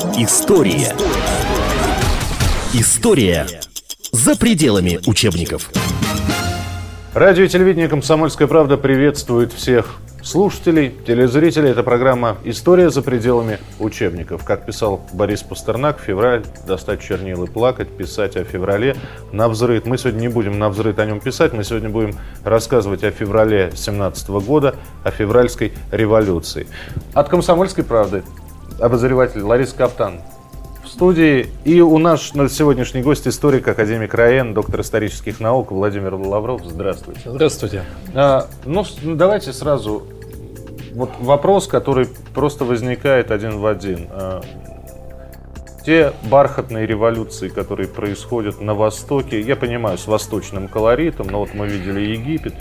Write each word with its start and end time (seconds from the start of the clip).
История. 0.00 0.94
История 2.72 3.46
за 4.12 4.34
пределами 4.34 4.98
учебников. 5.06 5.70
Радио 7.12 7.44
и 7.44 7.48
телевидение 7.48 7.86
«Комсомольская 7.86 8.48
правда» 8.48 8.78
приветствует 8.78 9.52
всех 9.52 9.98
слушателей, 10.22 10.94
телезрителей. 11.06 11.70
Это 11.70 11.82
программа 11.82 12.38
«История 12.44 12.88
за 12.88 13.02
пределами 13.02 13.58
учебников». 13.78 14.42
Как 14.42 14.64
писал 14.64 15.02
Борис 15.12 15.42
Пастернак, 15.42 16.00
февраль, 16.00 16.44
достать 16.66 17.02
чернил 17.02 17.44
и 17.44 17.46
плакать, 17.46 17.94
писать 17.94 18.36
о 18.36 18.44
феврале 18.44 18.96
на 19.32 19.50
взрыв. 19.50 19.84
Мы 19.84 19.98
сегодня 19.98 20.20
не 20.20 20.28
будем 20.28 20.58
на 20.58 20.70
взрыв 20.70 20.98
о 20.98 21.04
нем 21.04 21.20
писать, 21.20 21.52
мы 21.52 21.62
сегодня 21.62 21.90
будем 21.90 22.12
рассказывать 22.42 23.04
о 23.04 23.10
феврале 23.10 23.70
17 23.74 24.30
года, 24.30 24.76
о 25.04 25.10
февральской 25.10 25.74
революции. 25.92 26.66
От 27.12 27.28
«Комсомольской 27.28 27.84
правды» 27.84 28.22
обозреватель 28.80 29.42
Лариса 29.42 29.76
Каптан 29.76 30.20
в 30.82 30.88
студии. 30.88 31.48
И 31.64 31.80
у 31.80 31.98
нас 31.98 32.34
на 32.34 32.48
сегодняшний 32.48 33.02
гость 33.02 33.28
историк, 33.28 33.68
академик 33.68 34.14
РАЭН, 34.14 34.54
доктор 34.54 34.80
исторических 34.80 35.40
наук 35.40 35.70
Владимир 35.70 36.14
Лавров. 36.14 36.62
Здравствуйте. 36.64 37.20
Здравствуйте. 37.26 37.84
А, 38.14 38.46
ну, 38.64 38.84
давайте 39.04 39.52
сразу 39.52 40.04
вот 40.94 41.10
вопрос, 41.20 41.66
который 41.66 42.08
просто 42.34 42.64
возникает 42.64 43.30
один 43.30 43.58
в 43.58 43.66
один. 43.66 44.08
А, 44.10 44.40
те 45.84 46.12
бархатные 46.24 46.86
революции, 46.86 47.48
которые 47.48 47.88
происходят 47.88 48.60
на 48.60 48.74
Востоке, 48.74 49.40
я 49.40 49.56
понимаю, 49.56 49.96
с 49.96 50.06
восточным 50.06 50.68
колоритом, 50.68 51.28
но 51.28 51.40
вот 51.40 51.54
мы 51.54 51.68
видели 51.68 52.00
Египет, 52.00 52.54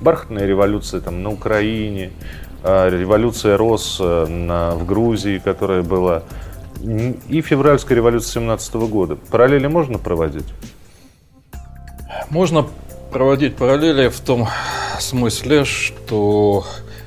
бархатная 0.00 0.46
революция 0.46 1.00
там 1.00 1.22
на 1.22 1.30
Украине, 1.30 2.10
революция 2.62 3.56
РОС 3.56 3.98
э, 4.00 4.74
в 4.74 4.86
Грузии, 4.86 5.38
которая 5.38 5.82
была, 5.82 6.22
и 6.82 7.40
февральская 7.40 7.96
революция 7.96 8.40
17 8.40 8.74
года. 8.74 9.16
Параллели 9.16 9.66
можно 9.66 9.98
проводить? 9.98 10.46
Можно 12.30 12.66
проводить 13.10 13.56
параллели 13.56 14.08
в 14.08 14.20
том 14.20 14.48
смысле, 14.98 15.64
что 15.64 16.64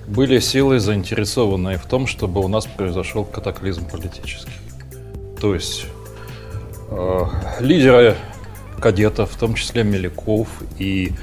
были 0.07 0.39
силы, 0.39 0.79
заинтересованные 0.79 1.77
в 1.77 1.85
том, 1.85 2.07
чтобы 2.07 2.41
у 2.41 2.47
нас 2.47 2.65
произошел 2.65 3.23
катаклизм 3.23 3.87
политический. 3.89 4.51
То 5.39 5.53
есть 5.53 5.85
э, 6.89 7.25
лидеры 7.59 8.15
кадетов, 8.79 9.31
в 9.31 9.37
том 9.37 9.55
числе 9.55 9.83
Меляков 9.83 10.47
и 10.77 11.13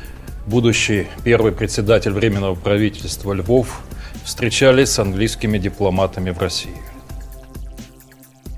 будущий 0.46 1.08
первый 1.24 1.52
председатель 1.52 2.12
Временного 2.12 2.54
правительства 2.54 3.32
Львов, 3.32 3.82
встречались 4.24 4.90
с 4.90 4.98
английскими 4.98 5.58
дипломатами 5.58 6.30
в 6.30 6.38
России. 6.38 6.76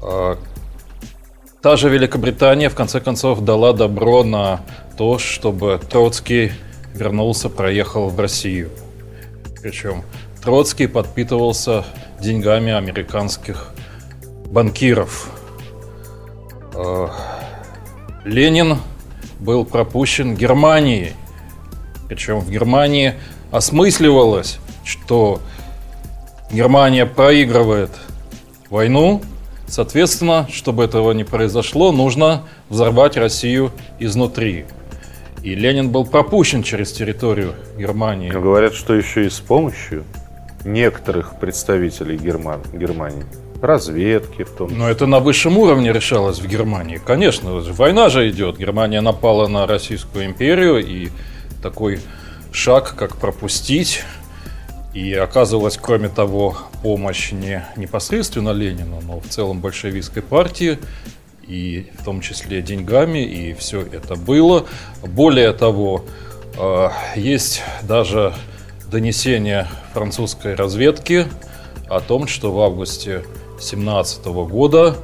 А, 0.03 0.37
та 1.61 1.77
же 1.77 1.89
Великобритания 1.89 2.69
в 2.69 2.75
конце 2.75 3.01
концов 3.01 3.41
дала 3.41 3.73
добро 3.73 4.25
на 4.25 4.61
то, 4.97 5.19
чтобы 5.19 5.81
Троцкий 5.89 6.53
вернулся, 6.95 7.49
проехал 7.49 8.09
в 8.09 8.19
Россию. 8.19 8.71
Причем 9.63 10.03
Троцкий 10.43 10.89
подпитывался 10.89 11.85
деньгами 12.21 12.73
американских 12.73 13.73
банкиров. 14.47 15.31
А, 16.75 17.11
Ленин 18.25 18.79
был 19.39 19.65
пропущен 19.65 20.35
Германией. 20.35 21.13
Причем 22.09 22.41
в 22.41 22.51
Германии 22.51 23.15
осмысливалось, 23.51 24.59
что 24.85 25.41
Германия 26.53 27.07
проигрывает 27.07 27.91
войну, 28.69 29.23
соответственно, 29.67 30.47
чтобы 30.53 30.85
этого 30.85 31.13
не 31.13 31.25
произошло, 31.25 31.93
нужно 31.93 32.43
взорвать 32.69 33.17
Россию 33.17 33.73
изнутри. 33.99 34.67
И 35.43 35.55
Ленин 35.55 35.89
был 35.89 36.05
пропущен 36.05 36.63
через 36.63 36.93
территорию 36.93 37.55
Германии. 37.79 38.31
Но 38.31 38.41
говорят, 38.43 38.75
что 38.75 38.95
еще 38.95 39.25
и 39.25 39.31
с 39.31 39.41
помощью 39.41 40.05
некоторых 40.67 41.41
представителей 41.41 42.19
Герман, 42.19 42.61
Германии. 42.75 43.25
Разведки 43.63 44.45
в 44.45 44.51
том 44.51 44.69
числе. 44.69 44.83
Но 44.83 44.91
это 44.91 45.07
на 45.07 45.21
высшем 45.21 45.57
уровне 45.57 45.91
решалось 45.91 46.39
в 46.39 46.47
Германии. 46.47 47.01
Конечно, 47.05 47.61
война 47.61 48.11
же 48.11 48.29
идет. 48.29 48.59
Германия 48.59 49.01
напала 49.01 49.49
на 49.49 49.67
Российскую 49.67 50.27
империю, 50.27 50.85
и 50.85 51.09
такой 51.63 52.01
шаг, 52.53 52.95
как 52.97 53.17
пропустить 53.17 54.03
и 54.95 55.15
оказывалась, 55.15 55.79
кроме 55.81 56.09
того, 56.09 56.57
помощь 56.83 57.33
не 57.33 57.65
непосредственно 57.77 58.51
Ленину, 58.51 59.01
но 59.01 59.21
в 59.21 59.29
целом 59.29 59.61
большевистской 59.61 60.23
партии, 60.23 60.79
и 61.47 61.91
в 61.99 62.05
том 62.05 62.21
числе 62.21 62.63
деньгами, 62.63 63.25
и 63.25 63.53
все 63.55 63.81
это 63.81 64.15
было. 64.17 64.67
Более 65.03 65.53
того, 65.53 66.05
э, 66.59 66.89
есть 67.17 67.63
даже 67.83 68.35
донесение 68.91 69.67
французской 69.95 70.55
разведки 70.55 71.27
о 71.89 72.01
том, 72.01 72.27
что 72.27 72.53
в 72.53 72.61
августе 72.61 73.25
17 73.61 74.45
года 74.45 74.97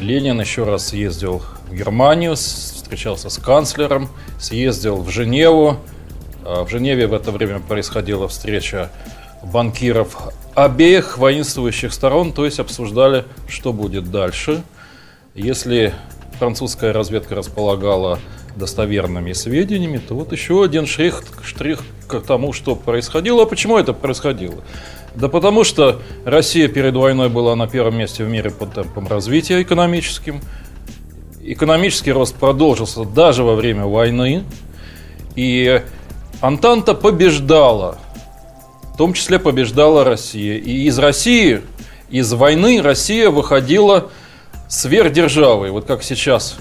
Ленин 0.00 0.40
еще 0.40 0.64
раз 0.64 0.88
съездил 0.88 1.42
в 1.68 1.74
Германию, 1.74 2.36
встречался 2.36 3.30
с 3.30 3.38
канцлером, 3.38 4.08
съездил 4.38 4.96
в 4.96 5.08
Женеву. 5.10 5.78
Э, 6.46 6.62
в 6.62 6.68
Женеве 6.68 7.08
в 7.08 7.14
это 7.14 7.32
время 7.32 7.58
происходила 7.58 8.28
встреча 8.28 8.90
банкиров 9.42 10.32
обеих 10.54 11.18
воинствующих 11.18 11.92
сторон, 11.92 12.32
то 12.32 12.44
есть 12.44 12.60
обсуждали, 12.60 13.24
что 13.48 13.72
будет 13.72 14.10
дальше. 14.10 14.62
Если 15.34 15.92
французская 16.38 16.92
разведка 16.92 17.34
располагала 17.34 18.20
достоверными 18.54 19.32
сведениями, 19.32 19.98
то 19.98 20.14
вот 20.14 20.32
еще 20.32 20.64
один 20.64 20.86
штрих, 20.86 21.22
штрих 21.44 21.80
к 22.06 22.20
тому, 22.20 22.52
что 22.52 22.76
происходило. 22.76 23.42
А 23.42 23.46
почему 23.46 23.76
это 23.76 23.92
происходило? 23.92 24.62
Да 25.14 25.28
потому 25.28 25.64
что 25.64 26.00
Россия 26.24 26.68
перед 26.68 26.94
войной 26.94 27.28
была 27.28 27.56
на 27.56 27.66
первом 27.66 27.98
месте 27.98 28.24
в 28.24 28.28
мире 28.28 28.50
по 28.50 28.66
темпам 28.66 29.08
развития 29.08 29.60
экономическим. 29.62 30.40
Экономический 31.42 32.12
рост 32.12 32.34
продолжился 32.36 33.04
даже 33.04 33.42
во 33.42 33.56
время 33.56 33.84
войны. 33.84 34.44
И 35.34 35.82
Антанта 36.40 36.94
побеждала 36.94 37.98
в 38.96 38.98
том 38.98 39.12
числе 39.12 39.38
побеждала 39.38 40.04
Россия. 40.04 40.56
И 40.56 40.86
из 40.86 40.98
России, 40.98 41.60
из 42.08 42.32
войны 42.32 42.80
Россия 42.80 43.28
выходила 43.28 44.10
сверхдержавой. 44.70 45.70
Вот 45.70 45.84
как 45.84 46.02
сейчас 46.02 46.56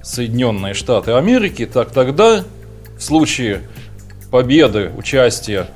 Соединенные 0.00 0.74
Штаты 0.74 1.10
Америки, 1.10 1.66
так 1.66 1.90
тогда 1.90 2.44
в 2.96 3.02
случае 3.02 3.62
победы, 4.30 4.92
участия 4.96 5.66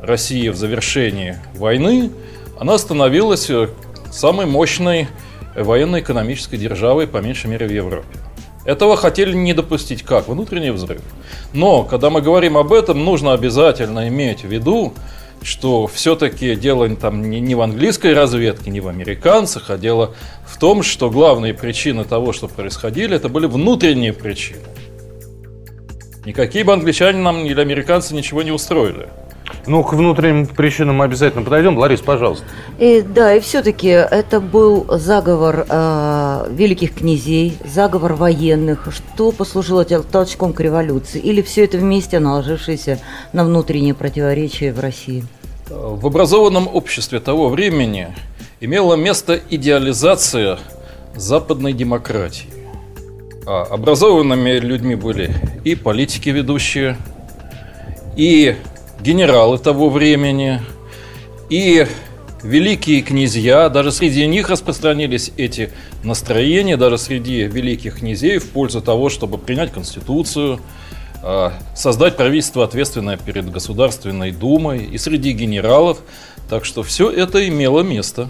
России 0.00 0.48
в 0.48 0.56
завершении 0.56 1.36
войны, 1.54 2.10
она 2.58 2.78
становилась 2.78 3.50
э, 3.50 3.68
самой 4.10 4.46
мощной 4.46 5.08
военно-экономической 5.54 6.56
державой, 6.56 7.06
по 7.06 7.18
меньшей 7.18 7.50
мере, 7.50 7.66
в 7.66 7.72
Европе. 7.72 8.18
Этого 8.64 8.96
хотели 8.96 9.34
не 9.34 9.54
допустить 9.54 10.02
как? 10.02 10.28
Внутренний 10.28 10.70
взрыв. 10.70 11.02
Но, 11.52 11.82
когда 11.82 12.10
мы 12.10 12.22
говорим 12.22 12.56
об 12.56 12.72
этом, 12.72 13.04
нужно 13.04 13.32
обязательно 13.32 14.08
иметь 14.08 14.44
в 14.44 14.48
виду, 14.48 14.92
что 15.42 15.88
все-таки 15.88 16.54
дело 16.54 16.88
там 16.94 17.28
не, 17.28 17.54
в 17.54 17.60
английской 17.60 18.14
разведке, 18.14 18.70
не 18.70 18.80
в 18.80 18.88
американцах, 18.88 19.70
а 19.70 19.76
дело 19.76 20.14
в 20.46 20.58
том, 20.58 20.84
что 20.84 21.10
главные 21.10 21.54
причины 21.54 22.04
того, 22.04 22.32
что 22.32 22.46
происходили, 22.46 23.16
это 23.16 23.28
были 23.28 23.46
внутренние 23.46 24.12
причины. 24.12 24.60
Никакие 26.24 26.62
бы 26.64 26.72
англичане 26.72 27.18
нам 27.18 27.44
или 27.44 27.60
американцы 27.60 28.14
ничего 28.14 28.42
не 28.42 28.52
устроили. 28.52 29.08
Ну, 29.66 29.84
к 29.84 29.92
внутренним 29.92 30.46
причинам 30.46 30.96
мы 30.96 31.04
обязательно 31.04 31.42
подойдем. 31.42 31.78
Ларис, 31.78 32.00
пожалуйста. 32.00 32.44
И, 32.78 33.02
да, 33.02 33.34
и 33.34 33.40
все-таки 33.40 33.88
это 33.88 34.40
был 34.40 34.86
заговор 34.88 35.66
э, 35.68 36.46
великих 36.50 36.94
князей, 36.94 37.56
заговор 37.64 38.14
военных, 38.14 38.88
что 38.92 39.32
послужило 39.32 39.84
толчком 39.84 40.52
к 40.52 40.60
революции, 40.60 41.20
или 41.20 41.42
все 41.42 41.64
это 41.64 41.78
вместе 41.78 42.18
наложившееся 42.18 42.98
на 43.32 43.44
внутренние 43.44 43.94
противоречия 43.94 44.72
в 44.72 44.80
России? 44.80 45.24
В 45.68 46.06
образованном 46.06 46.68
обществе 46.72 47.20
того 47.20 47.48
времени 47.48 48.08
имела 48.60 48.94
место 48.94 49.40
идеализация 49.50 50.58
западной 51.14 51.72
демократии. 51.72 52.48
А 53.46 53.62
образованными 53.62 54.58
людьми 54.58 54.94
были 54.94 55.34
и 55.64 55.74
политики 55.74 56.28
ведущие, 56.28 56.96
и 58.16 58.56
генералы 59.02 59.58
того 59.58 59.90
времени 59.90 60.60
и 61.50 61.86
великие 62.42 63.02
князья, 63.02 63.68
даже 63.68 63.90
среди 63.90 64.26
них 64.26 64.48
распространились 64.48 65.32
эти 65.36 65.70
настроения, 66.04 66.76
даже 66.76 66.98
среди 66.98 67.42
великих 67.42 67.98
князей 67.98 68.38
в 68.38 68.50
пользу 68.50 68.80
того, 68.80 69.08
чтобы 69.08 69.38
принять 69.38 69.72
Конституцию, 69.72 70.60
а, 71.22 71.52
создать 71.74 72.16
правительство, 72.16 72.64
ответственное 72.64 73.16
перед 73.16 73.50
Государственной 73.50 74.30
Думой 74.30 74.84
и 74.84 74.98
среди 74.98 75.32
генералов. 75.32 75.98
Так 76.48 76.64
что 76.64 76.82
все 76.82 77.10
это 77.10 77.46
имело 77.48 77.80
место. 77.80 78.28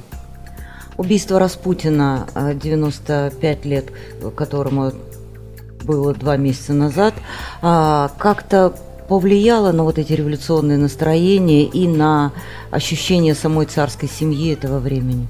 Убийство 0.96 1.38
Распутина, 1.38 2.26
95 2.34 3.64
лет, 3.64 3.86
которому 4.36 4.92
было 5.82 6.14
два 6.14 6.36
месяца 6.36 6.72
назад, 6.74 7.14
а, 7.60 8.10
как-то 8.18 8.74
повлияло 9.12 9.72
на 9.72 9.84
вот 9.84 9.98
эти 9.98 10.14
революционные 10.14 10.78
настроения 10.78 11.64
и 11.64 11.86
на 11.86 12.32
ощущение 12.70 13.34
самой 13.34 13.66
царской 13.66 14.08
семьи 14.08 14.54
этого 14.54 14.78
времени? 14.78 15.26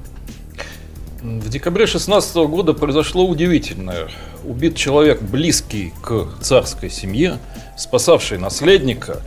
В 1.21 1.49
декабре 1.49 1.89
16 1.89 2.37
года 2.47 2.75
произошло 2.75 3.27
удивительное. 3.27 4.07
Убит 4.45 4.77
человек, 4.77 5.21
близкий 5.21 5.93
к 6.01 6.29
царской 6.41 6.91
семье, 6.91 7.39
спасавший 7.77 8.39
наследника. 8.39 9.21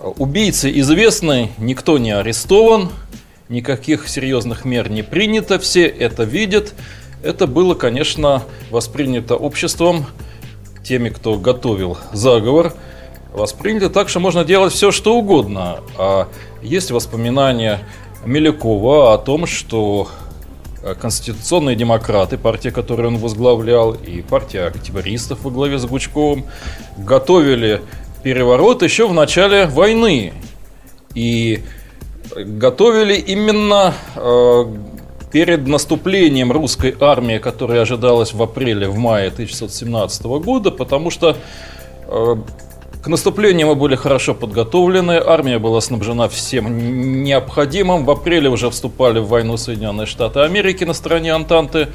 Убийца 0.00 0.68
известный, 0.80 1.52
никто 1.58 1.96
не 1.96 2.10
арестован, 2.10 2.90
никаких 3.48 4.08
серьезных 4.08 4.64
мер 4.64 4.90
не 4.90 5.04
принято, 5.04 5.60
все 5.60 5.86
это 5.86 6.24
видят. 6.24 6.74
Это 7.22 7.46
было, 7.46 7.76
конечно, 7.76 8.42
воспринято 8.72 9.36
обществом, 9.36 10.06
теми, 10.82 11.10
кто 11.10 11.38
готовил 11.38 11.96
заговор, 12.12 12.74
воспринято 13.34 13.90
так, 13.90 14.08
что 14.08 14.20
можно 14.20 14.44
делать 14.44 14.72
все, 14.72 14.90
что 14.90 15.16
угодно. 15.16 15.80
А 15.98 16.28
есть 16.62 16.90
воспоминания 16.90 17.80
Мелякова 18.24 19.12
о 19.12 19.18
том, 19.18 19.46
что 19.46 20.08
Э, 20.84 20.94
конституционные 20.94 21.76
демократы, 21.76 22.36
партия, 22.36 22.70
которую 22.70 23.08
он 23.08 23.16
возглавлял, 23.16 23.92
и 23.92 24.20
партия 24.20 24.64
октябристов 24.64 25.42
во 25.42 25.50
главе 25.50 25.78
с 25.78 25.86
Гучковым, 25.86 26.44
готовили 26.98 27.80
переворот 28.22 28.82
еще 28.82 29.08
в 29.08 29.14
начале 29.14 29.64
войны. 29.64 30.34
И 31.14 31.60
готовили 32.36 33.14
именно 33.14 33.94
э, 34.14 34.64
перед 35.32 35.66
наступлением 35.66 36.52
русской 36.52 36.94
армии, 37.00 37.38
которая 37.38 37.80
ожидалась 37.80 38.34
в 38.34 38.42
апреле, 38.42 38.86
в 38.86 38.98
мае 38.98 39.28
1917 39.28 40.22
года, 40.24 40.70
потому 40.70 41.08
что 41.10 41.34
э, 42.08 42.36
к 43.04 43.06
наступлению 43.06 43.66
мы 43.66 43.74
были 43.74 43.96
хорошо 43.96 44.32
подготовлены, 44.32 45.22
армия 45.22 45.58
была 45.58 45.82
снабжена 45.82 46.26
всем 46.30 47.22
необходимым. 47.22 48.06
В 48.06 48.10
апреле 48.10 48.48
уже 48.48 48.70
вступали 48.70 49.18
в 49.18 49.28
войну 49.28 49.58
Соединенные 49.58 50.06
Штаты 50.06 50.40
Америки 50.40 50.84
на 50.84 50.94
стороне 50.94 51.34
Антанты. 51.34 51.88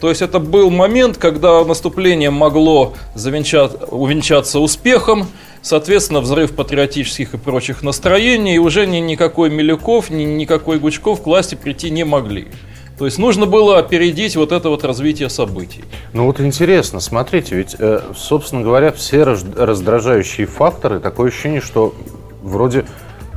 То 0.00 0.08
есть 0.08 0.22
это 0.22 0.38
был 0.38 0.70
момент, 0.70 1.18
когда 1.18 1.62
наступление 1.62 2.30
могло 2.30 2.94
завенчать, 3.14 3.72
увенчаться 3.90 4.58
успехом, 4.58 5.26
соответственно, 5.60 6.20
взрыв 6.22 6.56
патриотических 6.56 7.34
и 7.34 7.36
прочих 7.36 7.82
настроений, 7.82 8.54
и 8.54 8.58
уже 8.58 8.86
ни 8.86 8.96
никакой 8.96 9.50
Милюков, 9.50 10.08
ни 10.08 10.22
никакой 10.22 10.78
Гучков 10.78 11.22
к 11.22 11.26
власти 11.26 11.54
прийти 11.54 11.90
не 11.90 12.04
могли. 12.04 12.48
То 12.98 13.04
есть 13.04 13.18
нужно 13.18 13.46
было 13.46 13.78
опередить 13.78 14.36
вот 14.36 14.52
это 14.52 14.70
вот 14.70 14.84
развитие 14.84 15.28
событий. 15.28 15.84
Ну 16.14 16.24
вот 16.24 16.40
интересно, 16.40 17.00
смотрите, 17.00 17.56
ведь, 17.56 17.76
э, 17.78 18.00
собственно 18.16 18.62
говоря, 18.62 18.90
все 18.92 19.22
раздражающие 19.24 20.46
факторы, 20.46 20.98
такое 21.00 21.28
ощущение, 21.28 21.60
что 21.60 21.94
вроде 22.42 22.86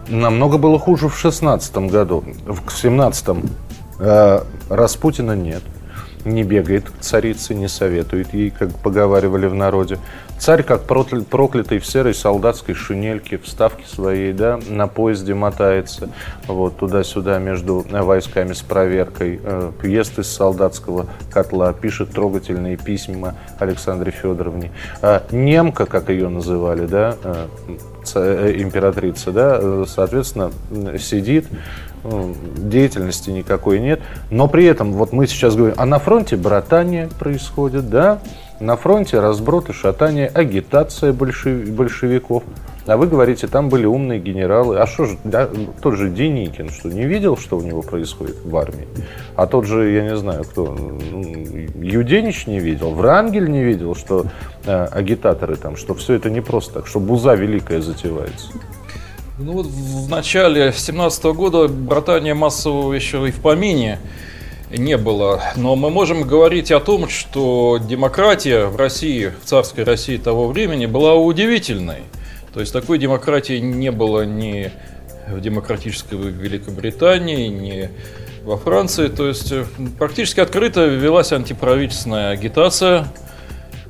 намного 0.08 0.58
было 0.58 0.80
хуже 0.80 1.10
в 1.10 1.18
16 1.18 1.90
году. 1.90 2.24
В 2.46 2.72
17 2.72 3.26
э, 4.00 4.40
Распутина 4.70 5.34
нет 5.34 5.62
не 6.26 6.44
бегает 6.44 6.90
к 6.90 7.00
царице, 7.02 7.56
не 7.56 7.68
советует 7.68 8.34
ей, 8.34 8.50
как 8.50 8.72
поговаривали 8.72 9.48
в 9.48 9.54
народе. 9.54 9.98
Царь, 10.40 10.64
как 10.64 10.84
проклятый 10.84 11.80
в 11.80 11.86
серой 11.86 12.14
солдатской 12.14 12.74
шинельке, 12.74 13.38
в 13.38 13.48
ставке 13.48 13.86
своей, 13.86 14.32
да, 14.32 14.58
на 14.70 14.88
поезде 14.88 15.34
мотается, 15.34 16.10
вот, 16.48 16.78
туда-сюда 16.78 17.40
между 17.40 17.86
войсками 17.90 18.54
с 18.54 18.62
проверкой, 18.62 19.42
э, 19.44 19.72
ест 19.84 20.18
из 20.18 20.28
солдатского 20.32 21.08
котла, 21.30 21.74
пишет 21.74 22.12
трогательные 22.12 22.78
письма 22.78 23.36
Александре 23.60 24.12
Федоровне. 24.12 24.72
А 25.02 25.24
немка, 25.32 25.86
как 25.86 26.10
ее 26.10 26.30
называли, 26.30 26.86
да, 26.86 27.18
э, 27.22 27.48
э, 28.16 28.54
императрица, 28.62 29.32
да, 29.32 29.60
э, 29.62 29.86
соответственно, 29.88 30.52
сидит, 30.98 31.48
деятельности 32.04 33.30
никакой 33.30 33.80
нет. 33.80 34.02
Но 34.30 34.48
при 34.48 34.66
этом, 34.66 34.94
вот 34.94 35.12
мы 35.12 35.28
сейчас 35.28 35.56
говорим, 35.56 35.76
а 35.78 35.86
на 35.86 36.00
фронте 36.00 36.36
братание 36.36 37.10
происходит, 37.20 37.90
да? 37.90 38.20
На 38.60 38.76
фронте 38.76 39.20
разброд 39.20 39.70
и 39.70 39.74
шатание, 39.74 40.28
агитация 40.28 41.14
большев, 41.14 41.70
большевиков. 41.70 42.44
А 42.86 42.98
вы 42.98 43.08
говорите, 43.08 43.48
там 43.48 43.70
были 43.70 43.86
умные 43.86 44.20
генералы. 44.20 44.80
А 44.80 44.88
что 44.88 45.06
же, 45.06 45.18
да, 45.24 45.48
тот 45.82 45.96
же 45.96 46.10
Деникин, 46.10 46.70
что 46.70 46.90
не 46.90 47.06
видел, 47.06 47.38
что 47.38 47.58
у 47.58 47.62
него 47.62 47.82
происходит 47.82 48.38
в 48.44 48.58
армии? 48.58 48.88
А 49.36 49.46
тот 49.46 49.66
же, 49.66 49.92
я 49.92 50.04
не 50.04 50.18
знаю, 50.18 50.44
кто, 50.44 50.76
Юденич 51.76 52.48
не 52.48 52.60
видел, 52.60 52.92
Врангель 52.96 53.50
не 53.50 53.64
видел, 53.64 53.96
что 53.96 54.26
э, 54.66 54.86
агитаторы 54.86 55.56
там, 55.56 55.78
что 55.78 55.94
все 55.94 56.16
это 56.16 56.30
не 56.30 56.42
просто 56.42 56.74
так, 56.76 56.88
что 56.88 57.00
буза 57.00 57.36
великая 57.36 57.82
затевается. 57.82 58.52
Ну 59.42 59.54
вот 59.54 59.68
в 59.68 60.10
начале 60.10 60.74
17 60.76 61.24
года 61.28 61.70
братания 61.70 62.36
массового 62.36 62.92
еще 62.92 63.26
и 63.26 63.32
в 63.32 63.40
помине 63.40 63.98
не 64.70 64.98
было. 64.98 65.42
Но 65.56 65.78
мы 65.78 65.90
можем 65.90 66.24
говорить 66.24 66.74
о 66.74 66.82
том, 66.82 67.08
что 67.08 67.80
демократия 67.82 68.66
в 68.66 68.76
России, 68.76 69.32
в 69.42 69.46
царской 69.46 69.86
России 69.86 70.18
того 70.18 70.50
времени 70.50 70.88
была 70.88 71.16
удивительной. 71.16 72.00
То 72.54 72.60
есть 72.60 72.74
такой 72.74 72.98
демократии 72.98 73.60
не 73.60 73.92
было 73.92 74.26
ни 74.26 74.74
в 75.30 75.40
демократической 75.40 76.16
Великобритании, 76.16 77.48
ни 77.48 77.90
во 78.44 78.58
Франции. 78.58 79.08
То 79.08 79.30
есть 79.30 79.54
практически 79.98 80.42
открыто 80.42 80.84
велась 80.86 81.32
антиправительственная 81.32 82.32
агитация. 82.32 83.08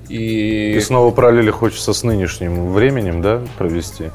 И... 0.10 0.74
и 0.74 0.80
снова 0.80 1.10
параллели 1.10 1.50
хочется 1.50 1.94
с 1.94 2.04
нынешним 2.04 2.72
временем, 2.72 3.24
да, 3.24 3.42
провести? 3.58 4.12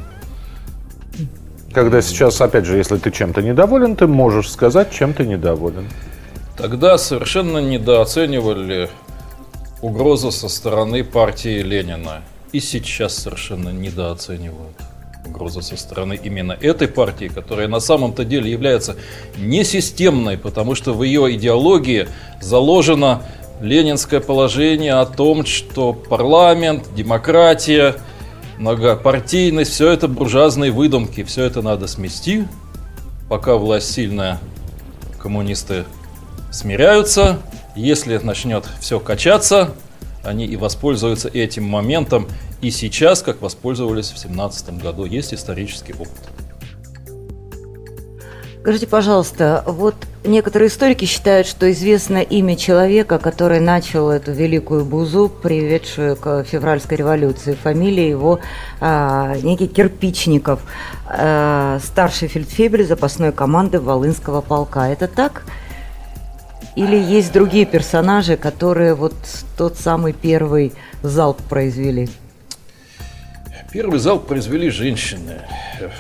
Когда 1.75 2.01
сейчас, 2.03 2.41
опять 2.41 2.67
же, 2.67 2.77
если 2.77 2.99
ты 2.99 3.11
чем-то 3.11 3.43
недоволен, 3.43 3.97
ты 3.97 4.07
можешь 4.07 4.49
сказать, 4.49 4.93
чем 4.93 5.13
ты 5.13 5.27
недоволен. 5.27 5.89
Тогда 6.57 6.97
совершенно 6.99 7.59
недооценивали 7.59 8.91
угрозу 9.83 10.31
со 10.31 10.49
стороны 10.49 11.03
партии 11.03 11.63
Ленина. 11.63 12.23
И 12.53 12.61
сейчас 12.61 13.17
совершенно 13.17 13.71
недооценивают 13.71 14.77
угрозу 15.27 15.63
со 15.63 15.77
стороны 15.77 16.17
именно 16.23 16.53
этой 16.53 16.87
партии, 16.87 17.27
которая 17.27 17.67
на 17.67 17.81
самом-то 17.81 18.25
деле 18.25 18.53
является 18.53 18.95
несистемной, 19.37 20.39
потому 20.39 20.77
что 20.77 20.93
в 20.93 21.03
ее 21.03 21.35
идеологии 21.35 22.07
заложено 22.41 23.23
ленинское 23.61 24.21
положение 24.21 24.95
о 24.95 25.07
том, 25.07 25.45
что 25.45 25.93
парламент, 25.93 26.85
демократия– 26.95 27.97
многопартийность, 28.59 29.73
все 29.73 29.91
это 29.91 30.09
буржуазные 30.09 30.71
выдумки, 30.71 31.23
все 31.25 31.45
это 31.45 31.63
надо 31.63 31.87
смести, 31.87 32.47
пока 33.29 33.57
власть 33.57 33.93
сильная, 33.93 34.39
коммунисты 35.19 35.85
смиряются, 36.51 37.39
если 37.75 38.19
начнет 38.19 38.65
все 38.81 39.01
качаться, 39.01 39.75
они 40.23 40.47
и 40.47 40.57
воспользуются 40.57 41.29
этим 41.29 41.65
моментом 41.65 42.29
и 42.61 42.71
сейчас, 42.71 43.23
как 43.23 43.43
воспользовались 43.43 44.11
в 44.11 44.19
17 44.19 44.79
году. 44.79 45.05
Есть 45.05 45.35
исторический 45.35 45.93
опыт. 45.93 46.11
Скажите, 48.61 48.87
пожалуйста, 48.87 49.63
вот 49.67 49.95
некоторые 50.25 50.69
историки 50.69 51.05
считают, 51.05 51.47
что 51.47 51.71
известно 51.71 52.19
имя 52.19 52.57
человека, 52.57 53.19
который 53.19 53.61
начал 53.61 54.11
эту 54.11 54.33
великую 54.33 54.85
бузу, 54.85 55.29
приведшую 55.29 56.17
к 56.17 56.45
февральской 56.45 56.97
революции. 56.97 57.57
Фамилия 57.63 58.09
его 58.09 58.41
а, 58.81 59.37
некий 59.43 59.69
Кирпичников, 59.69 60.61
а, 61.07 61.79
старший 61.83 62.29
фельдфебель 62.29 62.87
запасной 62.87 63.33
команды 63.33 63.81
Волынского 63.81 64.41
полка. 64.41 64.89
Это 64.89 65.09
так? 65.09 65.43
Или 66.77 66.97
есть 66.97 67.33
другие 67.33 67.67
персонажи, 67.67 68.37
которые 68.37 68.95
вот 68.95 69.15
тот 69.57 69.79
самый 69.79 70.13
первый 70.13 70.73
залп 71.03 71.41
произвели? 71.43 72.09
Первый 73.75 73.99
зал 73.99 74.21
произвели 74.21 74.71
женщины. 74.71 75.41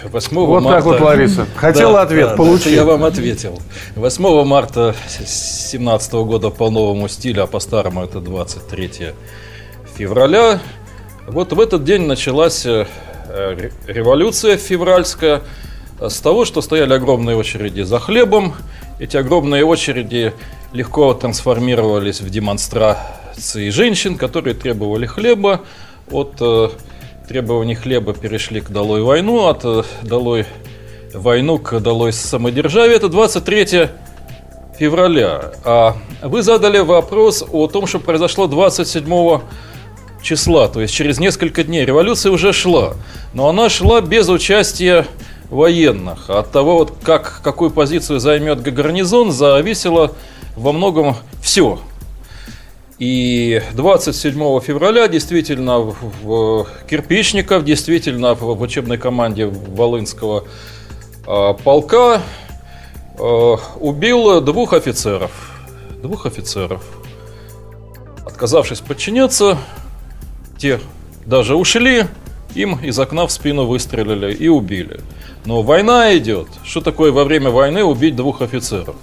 8 0.05 0.37
вот 0.37 0.63
марта... 0.63 0.77
так 0.77 0.85
вот, 0.85 1.01
Лариса. 1.01 1.45
Хотела 1.57 1.95
да, 1.95 2.03
ответ, 2.03 2.29
да, 2.29 2.37
получил. 2.37 2.71
я 2.71 2.85
вам 2.85 3.03
ответил. 3.03 3.61
8 3.97 4.45
марта 4.45 4.95
2017 5.09 6.13
года 6.13 6.51
по 6.51 6.71
новому 6.71 7.09
стилю, 7.09 7.43
а 7.43 7.47
по 7.49 7.59
старому 7.59 8.05
это 8.05 8.21
23 8.21 9.15
февраля. 9.97 10.61
Вот 11.27 11.53
в 11.53 11.59
этот 11.59 11.83
день 11.83 12.03
началась 12.03 12.65
э, 12.65 12.87
революция 13.89 14.57
февральская 14.57 15.41
с 16.01 16.21
того, 16.21 16.45
что 16.45 16.63
стояли 16.63 16.93
огромные 16.93 17.37
очереди 17.37 17.83
за 17.83 17.99
хлебом. 17.99 18.55
Эти 19.01 19.17
огромные 19.17 19.65
очереди 19.65 20.33
легко 20.73 21.13
трансформировались 21.13 22.21
в 22.21 22.31
демонстрации 22.31 23.71
женщин, 23.71 24.17
которые 24.17 24.55
требовали 24.55 25.07
хлеба 25.07 25.63
от 26.09 26.41
требований 27.29 27.75
хлеба 27.75 28.13
перешли 28.13 28.61
к 28.61 28.71
«Долой 28.71 29.03
войну», 29.03 29.47
от 29.47 29.65
э, 29.65 29.83
«Долой 30.03 30.47
войну» 31.13 31.59
к 31.59 31.81
«Долой 31.81 32.13
самодержавие». 32.13 32.97
Это 32.97 33.09
23 33.09 33.89
февраля. 34.79 35.53
А 35.65 35.97
вы 36.23 36.43
задали 36.43 36.79
вопрос 36.79 37.45
о 37.51 37.67
том, 37.69 37.87
что 37.87 37.99
произошло 37.99 38.47
27 38.47 39.41
числа, 40.23 40.69
то 40.69 40.81
есть 40.81 40.93
через 40.93 41.19
несколько 41.19 41.65
дней. 41.65 41.85
Революция 41.85 42.33
уже 42.33 42.53
шла, 42.53 42.95
но 43.33 43.49
она 43.49 43.69
шла 43.69 44.01
без 44.01 44.29
участия 44.29 45.07
военных. 45.51 46.31
От 46.31 46.51
того, 46.51 46.79
вот 46.79 46.95
как, 47.03 47.41
какую 47.43 47.71
позицию 47.71 48.21
займет 48.21 48.63
гарнизон, 48.63 49.31
зависело 49.31 50.13
во 50.57 50.73
многом 50.73 51.17
все. 51.43 51.79
И 53.07 53.61
27 53.75 54.61
февраля 54.61 55.09
действительно 55.09 55.79
в, 55.81 55.95
в 56.23 56.67
Кирпичников, 56.89 57.63
действительно 57.63 58.35
в, 58.35 58.41
в 58.41 58.63
учебной 58.63 58.97
команде 58.97 59.45
Волынского 59.45 60.45
э, 61.27 61.55
полка 61.63 62.23
э, 63.19 63.57
убил 63.79 64.41
двух 64.41 64.73
офицеров. 64.73 65.31
Двух 66.01 66.25
офицеров. 66.25 66.83
Отказавшись 68.25 68.81
подчиняться, 68.81 69.59
те 70.57 70.81
даже 71.27 71.57
ушли, 71.57 72.07
им 72.55 72.79
из 72.83 72.99
окна 72.99 73.27
в 73.27 73.33
спину 73.33 73.67
выстрелили 73.67 74.33
и 74.33 74.49
убили. 74.49 75.01
Но 75.45 75.61
война 75.61 76.17
идет. 76.17 76.49
Что 76.65 76.81
такое 76.81 77.13
во 77.13 77.25
время 77.25 77.51
войны 77.51 77.85
убить 77.85 78.17
двух 78.17 78.41
офицеров? 78.41 78.97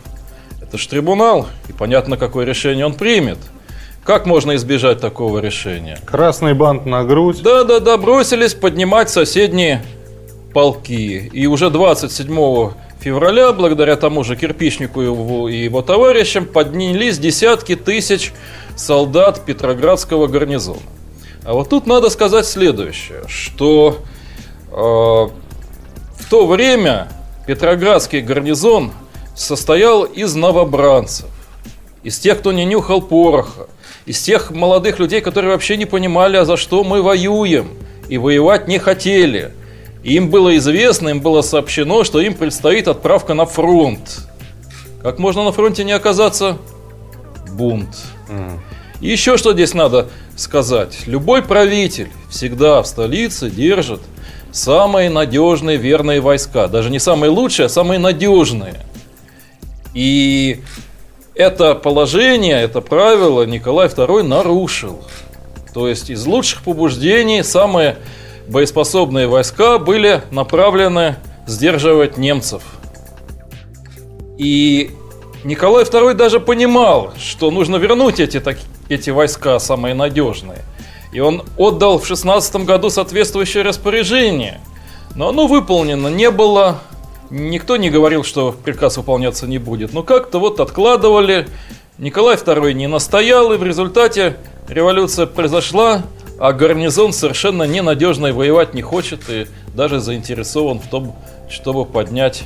Это 0.59 0.79
ж 0.79 0.87
трибунал, 0.87 1.45
и 1.69 1.71
понятно, 1.71 2.17
какое 2.17 2.47
решение 2.47 2.87
он 2.87 2.95
примет. 2.95 3.37
Как 4.03 4.25
можно 4.25 4.55
избежать 4.55 4.99
такого 4.99 5.39
решения? 5.39 5.99
Красный 6.05 6.53
бант 6.53 6.85
на 6.85 7.03
грудь. 7.03 7.41
Да-да-да, 7.43 7.97
бросились 7.97 8.55
поднимать 8.55 9.11
соседние 9.11 9.83
полки. 10.53 11.29
И 11.31 11.45
уже 11.45 11.69
27 11.69 12.71
февраля, 12.99 13.51
благодаря 13.53 13.95
тому 13.95 14.23
же 14.23 14.35
Кирпичнику 14.35 15.01
и 15.01 15.05
его, 15.05 15.49
и 15.49 15.57
его 15.57 15.83
товарищам, 15.83 16.45
поднялись 16.45 17.19
десятки 17.19 17.75
тысяч 17.75 18.33
солдат 18.75 19.45
Петроградского 19.45 20.25
гарнизона. 20.27 20.79
А 21.43 21.53
вот 21.53 21.69
тут 21.69 21.85
надо 21.85 22.09
сказать 22.09 22.47
следующее, 22.47 23.23
что 23.27 23.99
э, 24.71 24.73
в 24.73 26.29
то 26.29 26.47
время 26.47 27.07
Петроградский 27.45 28.21
гарнизон 28.21 28.91
состоял 29.35 30.03
из 30.03 30.35
новобранцев, 30.35 31.27
из 32.03 32.19
тех, 32.19 32.39
кто 32.39 32.51
не 32.51 32.65
нюхал 32.65 33.01
пороха, 33.01 33.67
из 34.11 34.21
тех 34.21 34.51
молодых 34.51 34.99
людей, 34.99 35.21
которые 35.21 35.53
вообще 35.53 35.77
не 35.77 35.85
понимали, 35.85 36.35
а 36.35 36.43
за 36.43 36.57
что 36.57 36.83
мы 36.83 37.01
воюем, 37.01 37.69
и 38.09 38.17
воевать 38.17 38.67
не 38.67 38.77
хотели. 38.77 39.53
И 40.03 40.15
им 40.15 40.29
было 40.29 40.57
известно, 40.57 41.07
им 41.07 41.21
было 41.21 41.41
сообщено, 41.41 42.03
что 42.03 42.19
им 42.19 42.33
предстоит 42.33 42.89
отправка 42.89 43.33
на 43.33 43.45
фронт. 43.45 44.27
Как 45.01 45.17
можно 45.17 45.45
на 45.45 45.53
фронте 45.53 45.85
не 45.85 45.93
оказаться? 45.93 46.57
Бунт. 47.53 47.95
Mm. 48.27 48.59
И 48.99 49.09
еще 49.09 49.37
что 49.37 49.53
здесь 49.53 49.73
надо 49.73 50.09
сказать. 50.35 51.07
Любой 51.07 51.41
правитель 51.41 52.09
всегда 52.29 52.81
в 52.81 52.87
столице 52.87 53.49
держит 53.49 54.01
самые 54.51 55.09
надежные 55.09 55.77
верные 55.77 56.19
войска. 56.19 56.67
Даже 56.67 56.89
не 56.89 56.99
самые 56.99 57.29
лучшие, 57.29 57.67
а 57.67 57.69
самые 57.69 57.97
надежные. 57.97 58.75
И 59.93 60.59
это 61.35 61.75
положение, 61.75 62.61
это 62.61 62.81
правило 62.81 63.43
Николай 63.43 63.87
II 63.87 64.23
нарушил. 64.23 65.01
То 65.73 65.87
есть 65.87 66.09
из 66.09 66.25
лучших 66.25 66.63
побуждений 66.63 67.43
самые 67.43 67.97
боеспособные 68.47 69.27
войска 69.27 69.77
были 69.77 70.21
направлены 70.31 71.15
сдерживать 71.47 72.17
немцев. 72.17 72.63
И 74.37 74.91
Николай 75.43 75.83
II 75.85 76.13
даже 76.13 76.39
понимал, 76.39 77.13
что 77.17 77.51
нужно 77.51 77.77
вернуть 77.77 78.19
эти, 78.19 78.39
так, 78.39 78.57
эти 78.89 79.09
войска 79.09 79.59
самые 79.59 79.93
надежные. 79.93 80.59
И 81.13 81.19
он 81.19 81.43
отдал 81.57 81.99
в 81.99 82.05
16 82.05 82.55
году 82.65 82.89
соответствующее 82.89 83.63
распоряжение. 83.63 84.61
Но 85.15 85.29
оно 85.29 85.47
выполнено 85.47 86.07
не 86.07 86.31
было. 86.31 86.79
Никто 87.31 87.77
не 87.77 87.89
говорил, 87.89 88.25
что 88.25 88.51
приказ 88.51 88.97
выполняться 88.97 89.47
не 89.47 89.57
будет. 89.57 89.93
Но 89.93 90.03
как-то 90.03 90.37
вот 90.37 90.59
откладывали. 90.59 91.47
Николай 91.97 92.35
II 92.35 92.73
не 92.73 92.87
настоял, 92.87 93.53
и 93.53 93.57
в 93.57 93.63
результате 93.63 94.35
революция 94.67 95.27
произошла, 95.27 96.03
а 96.37 96.51
гарнизон 96.51 97.13
совершенно 97.13 97.63
ненадежно 97.63 98.33
воевать 98.33 98.73
не 98.73 98.81
хочет 98.81 99.29
и 99.29 99.47
даже 99.73 100.01
заинтересован 100.01 100.79
в 100.79 100.89
том, 100.89 101.15
чтобы 101.49 101.85
поднять 101.85 102.43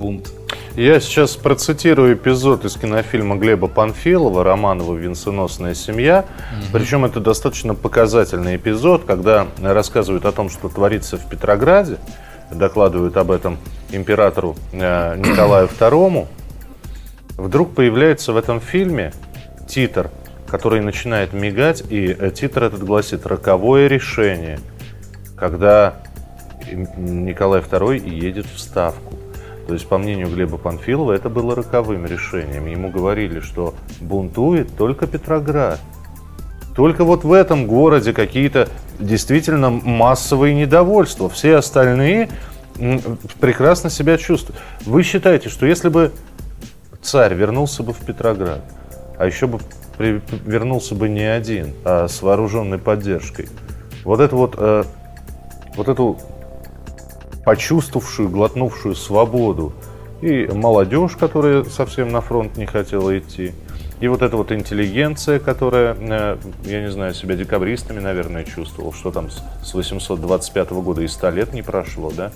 бунт. 0.00 0.32
Я 0.74 0.98
сейчас 0.98 1.36
процитирую 1.36 2.14
эпизод 2.14 2.64
из 2.64 2.74
кинофильма 2.76 3.36
Глеба 3.36 3.68
Панфилова 3.68 4.42
«Романова 4.42 4.96
венценосная 4.96 5.74
семья». 5.74 6.24
Угу. 6.24 6.66
Причем 6.72 7.04
это 7.04 7.20
достаточно 7.20 7.74
показательный 7.74 8.56
эпизод, 8.56 9.04
когда 9.04 9.46
рассказывают 9.60 10.24
о 10.24 10.32
том, 10.32 10.48
что 10.48 10.68
творится 10.68 11.18
в 11.18 11.28
Петрограде, 11.28 11.98
докладывают 12.50 13.16
об 13.16 13.30
этом 13.30 13.58
императору 13.92 14.56
э, 14.72 15.16
Николаю 15.16 15.68
II. 15.68 16.26
Вдруг 17.36 17.74
появляется 17.74 18.32
в 18.32 18.36
этом 18.36 18.60
фильме 18.60 19.12
титр, 19.68 20.10
который 20.48 20.80
начинает 20.80 21.32
мигать, 21.32 21.82
и 21.88 22.16
э, 22.18 22.30
титр 22.30 22.64
этот 22.64 22.84
гласит 22.84 23.26
«Роковое 23.26 23.86
решение», 23.86 24.58
когда 25.36 25.94
Николай 26.70 27.60
II 27.60 28.08
едет 28.08 28.46
в 28.46 28.58
Ставку. 28.58 29.14
То 29.66 29.74
есть, 29.74 29.86
по 29.86 29.96
мнению 29.96 30.28
Глеба 30.28 30.58
Панфилова, 30.58 31.12
это 31.12 31.28
было 31.28 31.54
роковым 31.54 32.04
решением. 32.04 32.66
Ему 32.66 32.90
говорили, 32.90 33.40
что 33.40 33.74
бунтует 34.00 34.76
только 34.76 35.06
Петроград. 35.06 35.80
Только 36.74 37.04
вот 37.04 37.22
в 37.24 37.32
этом 37.32 37.66
городе 37.66 38.12
какие-то 38.12 38.68
действительно 38.98 39.70
массовые 39.70 40.54
недовольства. 40.54 41.28
Все 41.28 41.56
остальные 41.56 42.28
прекрасно 43.40 43.90
себя 43.90 44.18
чувствуют. 44.18 44.60
Вы 44.84 45.02
считаете, 45.02 45.48
что 45.48 45.66
если 45.66 45.88
бы 45.88 46.12
царь 47.00 47.34
вернулся 47.34 47.82
бы 47.82 47.92
в 47.92 47.98
Петроград, 47.98 48.62
а 49.18 49.26
еще 49.26 49.46
бы 49.46 49.58
при, 49.98 50.22
вернулся 50.46 50.94
бы 50.94 51.08
не 51.08 51.24
один, 51.24 51.74
а 51.84 52.08
с 52.08 52.22
вооруженной 52.22 52.78
поддержкой, 52.78 53.48
вот 54.04 54.20
это 54.20 54.34
вот, 54.34 54.54
э, 54.58 54.84
вот 55.76 55.88
эту 55.88 56.18
почувствовавшую, 57.44 58.28
глотнувшую 58.28 58.94
свободу. 58.94 59.72
И 60.20 60.46
молодежь, 60.46 61.16
которая 61.16 61.64
совсем 61.64 62.10
на 62.10 62.20
фронт 62.20 62.56
не 62.56 62.66
хотела 62.66 63.18
идти. 63.18 63.52
И 64.02 64.08
вот 64.08 64.20
эта 64.20 64.36
вот 64.36 64.50
интеллигенция, 64.50 65.38
которая, 65.38 65.96
э, 65.96 66.36
я 66.64 66.82
не 66.82 66.90
знаю, 66.90 67.14
себя 67.14 67.36
декабристами, 67.36 68.00
наверное, 68.00 68.42
чувствовал, 68.42 68.92
что 68.92 69.12
там 69.12 69.30
с 69.30 69.74
825 69.74 70.82
года 70.82 71.02
и 71.02 71.06
100 71.06 71.30
лет 71.30 71.52
не 71.52 71.62
прошло, 71.62 72.10
да? 72.10 72.32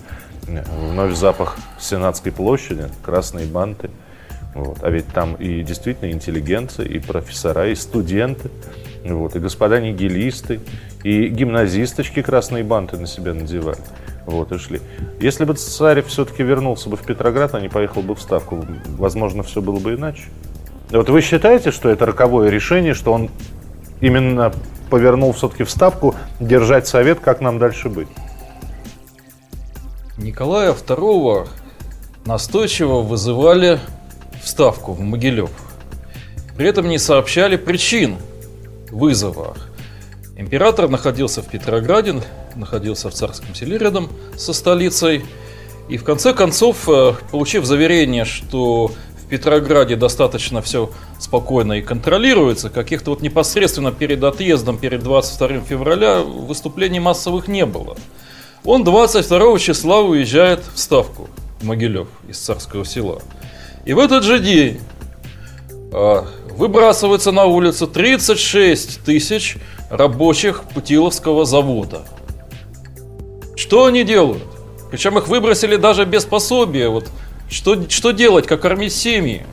Вновь 0.47 1.13
запах 1.13 1.57
Сенатской 1.77 2.31
площади, 2.31 2.85
красные 3.03 3.47
банты. 3.47 3.89
Вот. 4.55 4.77
А 4.81 4.89
ведь 4.89 5.07
там 5.07 5.35
и 5.35 5.61
действительно 5.61 6.09
интеллигенция, 6.09 6.85
и 6.85 6.99
профессора, 6.99 7.67
и 7.67 7.75
студенты, 7.75 8.49
вот, 9.03 9.35
и 9.35 9.39
господа 9.39 9.81
нигилисты, 9.81 10.61
и 11.03 11.27
гимназисточки 11.27 12.21
красные 12.21 12.63
банты 12.63 12.95
на 12.95 13.07
себя 13.07 13.33
надевали. 13.33 13.81
Вот, 14.25 14.53
и 14.53 14.57
шли. 14.57 14.79
Если 15.19 15.43
бы 15.43 15.53
царь 15.55 16.01
все-таки 16.03 16.43
вернулся 16.43 16.87
бы 16.87 16.95
в 16.95 17.01
Петроград, 17.01 17.55
а 17.55 17.59
не 17.59 17.67
поехал 17.67 18.03
бы 18.03 18.15
в 18.15 18.21
Ставку, 18.21 18.65
возможно, 18.97 19.43
все 19.43 19.61
было 19.61 19.79
бы 19.79 19.95
иначе. 19.95 20.23
Вот 20.89 21.09
вы 21.09 21.21
считаете, 21.21 21.71
что 21.71 21.89
это 21.89 22.05
роковое 22.05 22.49
решение, 22.49 22.93
что 22.93 23.11
он 23.11 23.29
именно 23.99 24.53
повернул 24.89 25.33
все-таки 25.33 25.63
в 25.63 25.69
Ставку, 25.69 26.15
держать 26.39 26.87
совет, 26.87 27.19
как 27.19 27.41
нам 27.41 27.59
дальше 27.59 27.89
быть? 27.89 28.07
Николая 30.17 30.73
II 30.73 31.47
настойчиво 32.25 33.01
вызывали 33.01 33.79
в 34.41 34.47
Ставку, 34.47 34.93
в 34.93 35.01
Могилев. 35.01 35.51
При 36.55 36.67
этом 36.67 36.87
не 36.87 36.97
сообщали 36.97 37.55
причин 37.55 38.15
вызова. 38.89 39.55
Император 40.37 40.87
находился 40.89 41.41
в 41.41 41.47
Петрограде, 41.47 42.21
находился 42.55 43.09
в 43.09 43.13
царском 43.13 43.53
селе 43.53 43.77
рядом 43.77 44.09
со 44.37 44.53
столицей. 44.53 45.25
И 45.89 45.97
в 45.97 46.03
конце 46.03 46.33
концов, 46.33 46.87
э, 46.89 47.13
получив 47.31 47.65
заверение, 47.65 48.25
что 48.25 48.91
Петрограде 49.29 49.95
достаточно 49.95 50.61
все 50.61 50.89
спокойно 51.19 51.73
и 51.73 51.81
контролируется, 51.81 52.69
каких-то 52.69 53.11
вот 53.11 53.21
непосредственно 53.21 53.91
перед 53.91 54.23
отъездом, 54.23 54.77
перед 54.77 55.03
22 55.03 55.61
февраля 55.61 56.21
выступлений 56.21 56.99
массовых 56.99 57.47
не 57.47 57.65
было. 57.65 57.97
Он 58.63 58.83
22 58.83 59.59
числа 59.59 60.01
уезжает 60.01 60.61
в 60.73 60.79
Ставку, 60.79 61.29
в 61.59 61.65
Могилев, 61.65 62.07
из 62.27 62.37
царского 62.37 62.85
села. 62.85 63.21
И 63.85 63.93
в 63.93 63.99
этот 63.99 64.23
же 64.23 64.39
день 64.39 64.79
э, 65.91 66.23
выбрасывается 66.51 67.31
на 67.31 67.45
улицу 67.45 67.87
36 67.87 69.03
тысяч 69.03 69.57
рабочих 69.89 70.63
Путиловского 70.73 71.45
завода. 71.45 72.05
Что 73.55 73.85
они 73.85 74.03
делают? 74.03 74.43
Причем 74.91 75.17
их 75.17 75.27
выбросили 75.27 75.75
даже 75.75 76.05
без 76.05 76.25
пособия. 76.25 76.89
Вот 76.89 77.09
что, 77.49 77.89
что 77.89 78.11
делать, 78.11 78.45
как 78.47 78.61
кормить 78.61 78.93
семьи? 78.93 79.45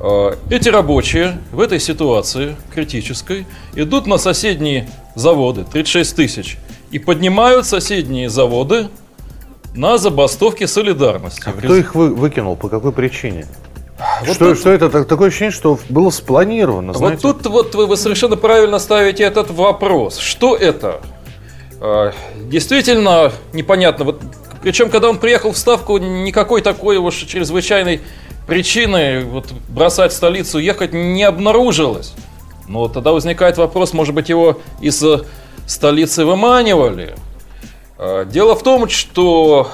Э, 0.00 0.36
эти 0.48 0.68
рабочие 0.68 1.38
в 1.52 1.60
этой 1.60 1.80
ситуации 1.80 2.56
критической 2.74 3.46
идут 3.74 4.06
на 4.06 4.16
соседние 4.18 4.88
заводы, 5.14 5.64
36 5.64 6.16
тысяч, 6.16 6.58
и 6.90 6.98
поднимают 6.98 7.66
соседние 7.66 8.28
заводы 8.28 8.88
на 9.74 9.98
забастовке 9.98 10.66
солидарности. 10.66 11.42
А 11.46 11.52
кто 11.52 11.76
их 11.76 11.94
вы, 11.94 12.14
выкинул? 12.14 12.56
По 12.56 12.68
какой 12.68 12.92
причине? 12.92 13.46
Вот 14.24 14.34
что, 14.34 14.50
тут, 14.50 14.58
что 14.58 14.70
это 14.70 15.04
такое 15.04 15.28
ощущение, 15.28 15.52
что 15.52 15.78
было 15.88 16.10
спланировано? 16.10 16.94
Знаете? 16.94 17.26
Вот 17.26 17.42
тут 17.42 17.52
вот 17.52 17.74
вы, 17.74 17.86
вы 17.86 17.96
совершенно 17.96 18.36
правильно 18.36 18.78
ставите 18.78 19.24
этот 19.24 19.50
вопрос. 19.50 20.18
Что 20.18 20.56
это? 20.56 21.00
А, 21.80 22.12
действительно 22.44 23.32
непонятно. 23.52 24.06
Вот, 24.06 24.22
причем, 24.62 24.90
когда 24.90 25.08
он 25.08 25.18
приехал 25.18 25.52
в 25.52 25.58
Ставку, 25.58 25.98
никакой 25.98 26.60
такой 26.60 26.98
уж 26.98 27.14
чрезвычайной 27.14 28.00
причины 28.46 29.24
вот, 29.24 29.46
бросать 29.68 30.12
столицу, 30.12 30.58
ехать 30.58 30.92
не 30.92 31.22
обнаружилось. 31.22 32.14
Но 32.68 32.88
тогда 32.88 33.12
возникает 33.12 33.56
вопрос, 33.56 33.92
может 33.92 34.14
быть, 34.14 34.28
его 34.28 34.60
из 34.80 35.02
столицы 35.66 36.24
выманивали. 36.24 37.14
А, 37.96 38.24
дело 38.24 38.54
в 38.54 38.62
том, 38.62 38.88
что 38.88 39.68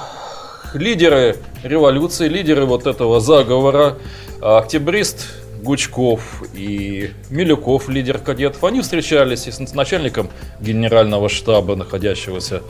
лидеры 0.73 1.37
революции, 1.62 2.28
лидеры 2.28 2.64
вот 2.64 2.87
этого 2.87 3.21
заговора, 3.21 3.99
а, 4.40 4.59
октябрист 4.59 5.26
Гучков 5.62 6.43
и 6.55 7.11
Милюков, 7.28 7.88
лидер 7.88 8.19
кадетов, 8.19 8.62
они 8.62 8.83
встречались 8.83 9.47
и 9.47 9.52
с 9.52 9.59
начальником 9.75 10.28
генерального 10.61 11.28
штаба, 11.28 11.76
находящегося 11.76 12.62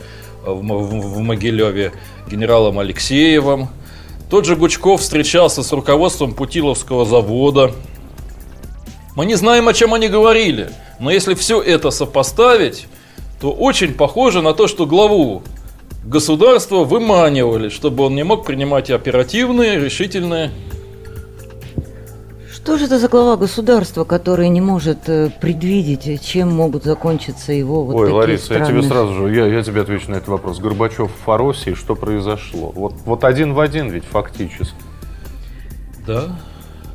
в 0.53 1.19
Могилеве, 1.19 1.91
генералом 2.29 2.79
Алексеевым. 2.79 3.69
Тот 4.29 4.45
же 4.45 4.55
Гучков 4.55 5.01
встречался 5.01 5.63
с 5.63 5.71
руководством 5.71 6.33
Путиловского 6.33 7.05
завода. 7.05 7.71
Мы 9.15 9.25
не 9.25 9.35
знаем, 9.35 9.67
о 9.67 9.73
чем 9.73 9.93
они 9.93 10.09
говорили, 10.09 10.69
но 10.99 11.11
если 11.11 11.33
все 11.33 11.61
это 11.61 11.91
сопоставить, 11.91 12.87
то 13.39 13.51
очень 13.51 13.93
похоже 13.93 14.41
на 14.41 14.53
то, 14.53 14.67
что 14.67 14.85
главу 14.85 15.43
государства 16.03 16.83
выманивали, 16.83 17.69
чтобы 17.69 18.05
он 18.05 18.15
не 18.15 18.23
мог 18.23 18.45
принимать 18.45 18.89
оперативные, 18.89 19.79
решительные 19.79 20.51
что 22.67 22.77
же 22.77 22.83
это 22.83 22.99
за 22.99 23.07
глава 23.07 23.37
государства, 23.37 24.03
который 24.03 24.49
не 24.49 24.59
может 24.59 25.07
э, 25.07 25.29
предвидеть, 25.39 26.21
чем 26.21 26.53
могут 26.53 26.83
закончиться 26.83 27.53
его 27.53 27.85
вот 27.85 27.95
Ой, 27.95 28.07
такие 28.07 28.17
Лариса, 28.17 28.43
странные... 28.43 28.65
я 28.65 28.71
тебе 28.81 28.89
сразу 28.89 29.13
же, 29.13 29.33
я, 29.33 29.45
я 29.45 29.63
тебе 29.63 29.79
отвечу 29.79 30.11
на 30.11 30.15
этот 30.15 30.27
вопрос. 30.27 30.59
Горбачев 30.59 31.09
в 31.09 31.23
Фаросе, 31.23 31.75
что 31.75 31.95
произошло? 31.95 32.73
Вот, 32.75 32.95
вот 33.05 33.23
один 33.23 33.53
в 33.53 33.61
один 33.61 33.89
ведь 33.89 34.03
фактически. 34.03 34.75
Да, 36.05 36.23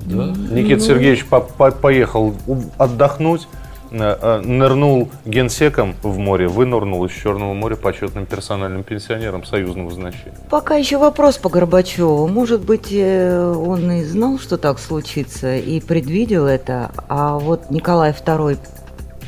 да. 0.02 0.35
Никита 0.50 0.81
ну... 0.81 0.87
Сергеевич 0.88 1.25
по 1.25 1.37
-по 1.37 1.71
поехал 1.71 2.35
отдохнуть, 2.76 3.49
Э, 3.49 3.49
э, 3.49 3.62
нырнул 3.93 5.11
генсеком 5.25 5.95
в 6.03 6.19
море, 6.19 6.49
вынырнул 6.49 7.05
из 7.05 7.13
Черного 7.13 7.53
моря 7.53 7.77
почетным 7.77 8.27
персональным 8.27 8.83
пенсионером 8.83 9.45
союзного 9.45 9.91
значения. 9.91 10.35
Пока 10.51 10.77
еще 10.77 10.99
вопрос 10.99 11.39
по 11.39 11.49
Горбачеву. 11.49 12.27
Может 12.27 12.63
быть, 12.63 12.89
э, 12.91 13.53
он 13.53 13.91
и 13.93 14.05
знал, 14.05 14.39
что 14.39 14.57
так 14.57 14.79
случится, 14.79 15.57
и 15.57 15.81
предвидел 15.81 16.47
это, 16.47 16.91
а 17.09 17.39
вот 17.39 17.71
Николай 17.71 18.13
II 18.13 18.59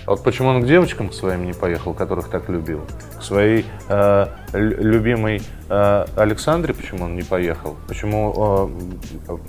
а 0.07 0.11
вот 0.11 0.23
почему 0.23 0.51
он 0.51 0.63
к 0.63 0.67
девочкам 0.67 1.09
к 1.09 1.15
своим 1.15 1.47
не 1.47 1.55
поехал, 1.55 1.95
которых 1.95 2.29
так 2.29 2.51
любил? 2.51 2.83
К 3.19 3.23
своей 3.23 3.65
э, 3.89 4.27
любимой 4.53 5.41
э, 5.71 6.07
Александре 6.17 6.75
почему 6.75 7.05
он 7.05 7.17
не 7.17 7.23
поехал? 7.23 7.77
Почему, 7.89 8.71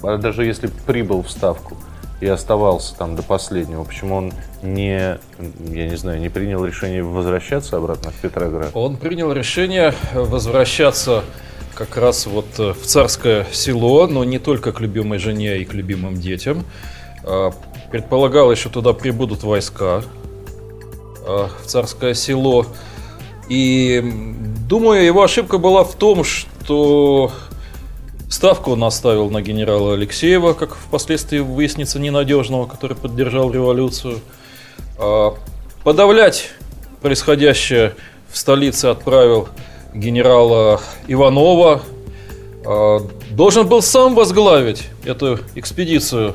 э, 0.01 0.17
даже 0.17 0.45
если 0.45 0.67
прибыл 0.85 1.23
в 1.23 1.29
Ставку, 1.29 1.75
и 2.25 2.27
оставался 2.27 2.95
там 2.95 3.15
до 3.15 3.21
последнего. 3.21 3.83
Почему 3.83 4.15
он 4.15 4.33
не, 4.61 5.17
я 5.71 5.87
не 5.87 5.95
знаю, 5.95 6.19
не 6.19 6.29
принял 6.29 6.65
решение 6.65 7.03
возвращаться 7.03 7.77
обратно 7.77 8.11
в 8.11 8.15
Петроград? 8.15 8.71
Он 8.73 8.97
принял 8.97 9.31
решение 9.31 9.93
возвращаться 10.13 11.23
как 11.75 11.97
раз 11.97 12.25
вот 12.25 12.47
э, 12.57 12.73
в 12.73 12.85
царское 12.85 13.45
село, 13.51 14.07
но 14.07 14.23
не 14.23 14.39
только 14.39 14.71
к 14.71 14.79
любимой 14.79 15.19
жене 15.19 15.57
и 15.57 15.65
к 15.65 15.73
любимым 15.73 16.15
детям. 16.15 16.65
А, 17.23 17.51
предполагалось, 17.91 18.59
что 18.59 18.69
туда 18.69 18.93
прибудут 18.93 19.43
войска 19.43 20.01
а, 21.27 21.49
в 21.61 21.65
царское 21.67 22.13
село. 22.13 22.65
И 23.49 24.01
думаю, 24.67 25.05
его 25.05 25.21
ошибка 25.21 25.57
была 25.57 25.83
в 25.83 25.95
том, 25.95 26.23
что 26.23 27.31
Ставку 28.29 28.71
он 28.71 28.83
оставил 28.83 29.29
на 29.29 29.41
генерала 29.41 29.93
Алексеева, 29.93 30.53
как 30.53 30.75
впоследствии 30.75 31.39
выяснится, 31.39 31.99
ненадежного, 31.99 32.65
который 32.65 32.97
поддержал 32.97 33.51
революцию. 33.51 34.19
А, 34.97 35.35
подавлять 35.83 36.49
происходящее 37.01 37.95
в 38.31 38.37
столице 38.37 38.87
отправил 38.87 39.47
генерала 39.93 40.81
Иванова. 41.07 41.81
А, 42.65 42.99
должен 43.29 43.67
был 43.67 43.83
сам 43.83 44.15
возглавить 44.15 44.87
эту 45.03 45.39
экспедицию, 45.53 46.33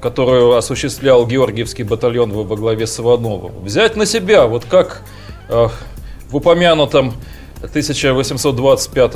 которую 0.00 0.56
осуществлял 0.56 1.26
Георгиевский 1.26 1.84
батальон 1.84 2.32
во 2.32 2.56
главе 2.56 2.86
с 2.86 2.98
Ивановым. 2.98 3.52
Взять 3.62 3.94
на 3.94 4.06
себя, 4.06 4.46
вот 4.46 4.64
как 4.64 5.02
а, 5.50 5.70
в 6.30 6.36
упомянутом 6.36 7.12
1825 7.58 9.14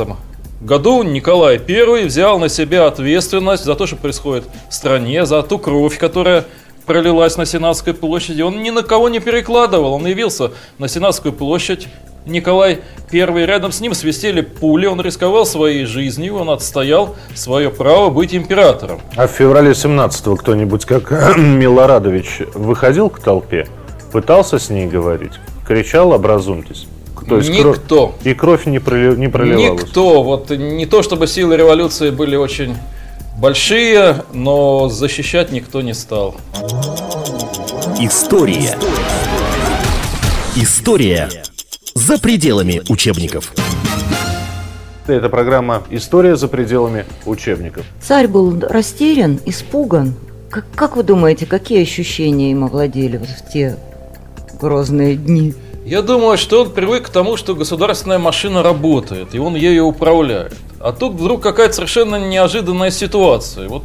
году 0.61 1.03
Николай 1.03 1.61
I 1.66 2.05
взял 2.05 2.38
на 2.38 2.49
себя 2.49 2.87
ответственность 2.87 3.64
за 3.64 3.75
то, 3.75 3.87
что 3.87 3.96
происходит 3.96 4.44
в 4.68 4.75
стране, 4.75 5.25
за 5.27 5.42
ту 5.42 5.59
кровь, 5.59 5.99
которая 5.99 6.44
пролилась 6.87 7.37
на 7.37 7.46
Сенатской 7.46 7.94
площади. 7.94 8.42
Он 8.42 8.62
ни 8.62 8.70
на 8.70 8.83
кого 8.83 9.09
не 9.09 9.20
перекладывал, 9.20 9.94
он 9.94 10.07
явился 10.07 10.53
на 10.79 10.88
Сенатскую 10.88 11.33
площадь. 11.33 11.88
Николай 12.27 12.81
I 13.12 13.46
рядом 13.46 13.73
с 13.73 13.81
ним 13.81 13.94
свистели 13.94 14.42
пули, 14.42 14.87
он 14.87 15.01
рисковал 15.01 15.46
своей 15.46 15.87
жизнью, 15.87 16.37
он 16.37 16.51
отстоял 16.51 17.16
свое 17.35 17.70
право 17.70 18.11
быть 18.11 18.35
императором. 18.35 19.01
А 19.16 19.27
в 19.27 19.31
феврале 19.31 19.70
17-го 19.70 20.37
кто-нибудь, 20.37 20.85
как 20.85 21.11
Милорадович, 21.38 22.42
выходил 22.55 23.09
к 23.09 23.20
толпе, 23.20 23.66
пытался 24.12 24.59
с 24.59 24.68
ней 24.68 24.87
говорить, 24.87 25.33
кричал 25.66 26.12
«образумьтесь»? 26.12 26.89
То 27.28 27.38
есть 27.38 27.50
Никто. 27.50 28.09
Кровь, 28.09 28.14
и 28.24 28.35
кровь 28.35 28.66
не, 28.66 28.78
проли, 28.78 29.16
не 29.16 29.28
проливалась? 29.28 29.83
Никто. 29.83 30.22
Вот 30.22 30.50
не 30.50 30.87
то, 30.87 31.02
чтобы 31.02 31.26
силы 31.26 31.56
революции 31.56 32.11
были 32.11 32.37
очень 32.37 32.76
большие, 33.38 34.24
но 34.33 34.88
защищать 34.88 35.52
никто 35.52 35.80
не 35.83 35.94
стал. 35.94 36.37
История. 37.98 38.76
История 40.56 41.28
за 41.94 42.18
пределами 42.18 42.83
учебников. 42.88 43.52
Это 45.06 45.28
программа 45.28 45.83
«История 45.90 46.37
за 46.37 46.46
пределами 46.46 47.04
учебников». 47.26 47.85
Царь 48.00 48.28
был 48.28 48.61
растерян, 48.61 49.40
испуган. 49.44 50.14
Как, 50.50 50.64
как 50.74 50.96
вы 50.96 51.02
думаете, 51.02 51.46
какие 51.46 51.83
ощущения 51.83 52.52
им 52.52 52.64
овладели 52.64 53.16
вот 53.16 53.28
в 53.28 53.52
те 53.52 53.76
грозные 54.61 55.16
дни? 55.16 55.54
Я 55.85 56.03
думаю, 56.03 56.37
что 56.37 56.62
он 56.62 56.71
привык 56.71 57.07
к 57.07 57.09
тому, 57.09 57.37
что 57.37 57.55
государственная 57.55 58.19
машина 58.19 58.62
работает, 58.62 59.35
и 59.35 59.38
он 59.38 59.55
ею 59.57 59.87
управляет. 59.87 60.55
А 60.79 60.93
тут 60.93 61.14
вдруг 61.14 61.43
какая-то 61.43 61.75
совершенно 61.75 62.16
неожиданная 62.16 62.90
ситуация. 62.90 63.69
Вот 63.69 63.85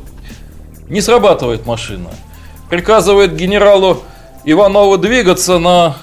не 0.89 1.01
срабатывает 1.01 1.65
машина. 1.65 2.09
Приказывает 2.69 3.35
генералу 3.35 4.01
Иванову 4.43 4.97
двигаться 4.97 5.57
на 5.57 5.95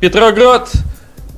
Петроград. 0.00 0.70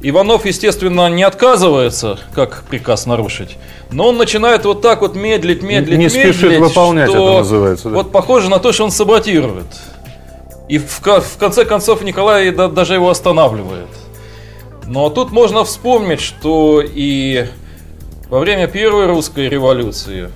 Иванов, 0.02 0.46
естественно, 0.46 1.10
не 1.10 1.22
отказывается, 1.24 2.18
как 2.34 2.64
приказ 2.70 3.04
нарушить. 3.04 3.58
Но 3.90 4.08
он 4.08 4.16
начинает 4.16 4.64
вот 4.64 4.80
так 4.80 5.02
вот 5.02 5.14
медлить, 5.14 5.62
медлить, 5.62 5.98
не 5.98 6.04
медлить. 6.04 6.24
Не 6.26 6.32
спешит 6.32 6.58
выполнять, 6.58 7.10
это 7.10 7.18
называется. 7.18 7.90
Да? 7.90 7.96
Вот 7.96 8.10
похоже 8.10 8.48
на 8.48 8.60
то, 8.60 8.72
что 8.72 8.84
он 8.84 8.92
саботирует. 8.92 9.66
И 10.70 10.78
в, 10.78 11.00
в 11.00 11.36
конце 11.36 11.64
концов 11.64 12.02
Николай 12.02 12.52
да, 12.52 12.68
даже 12.68 12.94
его 12.94 13.10
останавливает. 13.10 13.88
Но 14.86 15.10
тут 15.10 15.32
можно 15.32 15.64
вспомнить, 15.64 16.20
что 16.20 16.80
и 16.80 17.48
во 18.28 18.38
время 18.38 18.68
Первой 18.68 19.06
русской 19.06 19.48
революции 19.48 20.30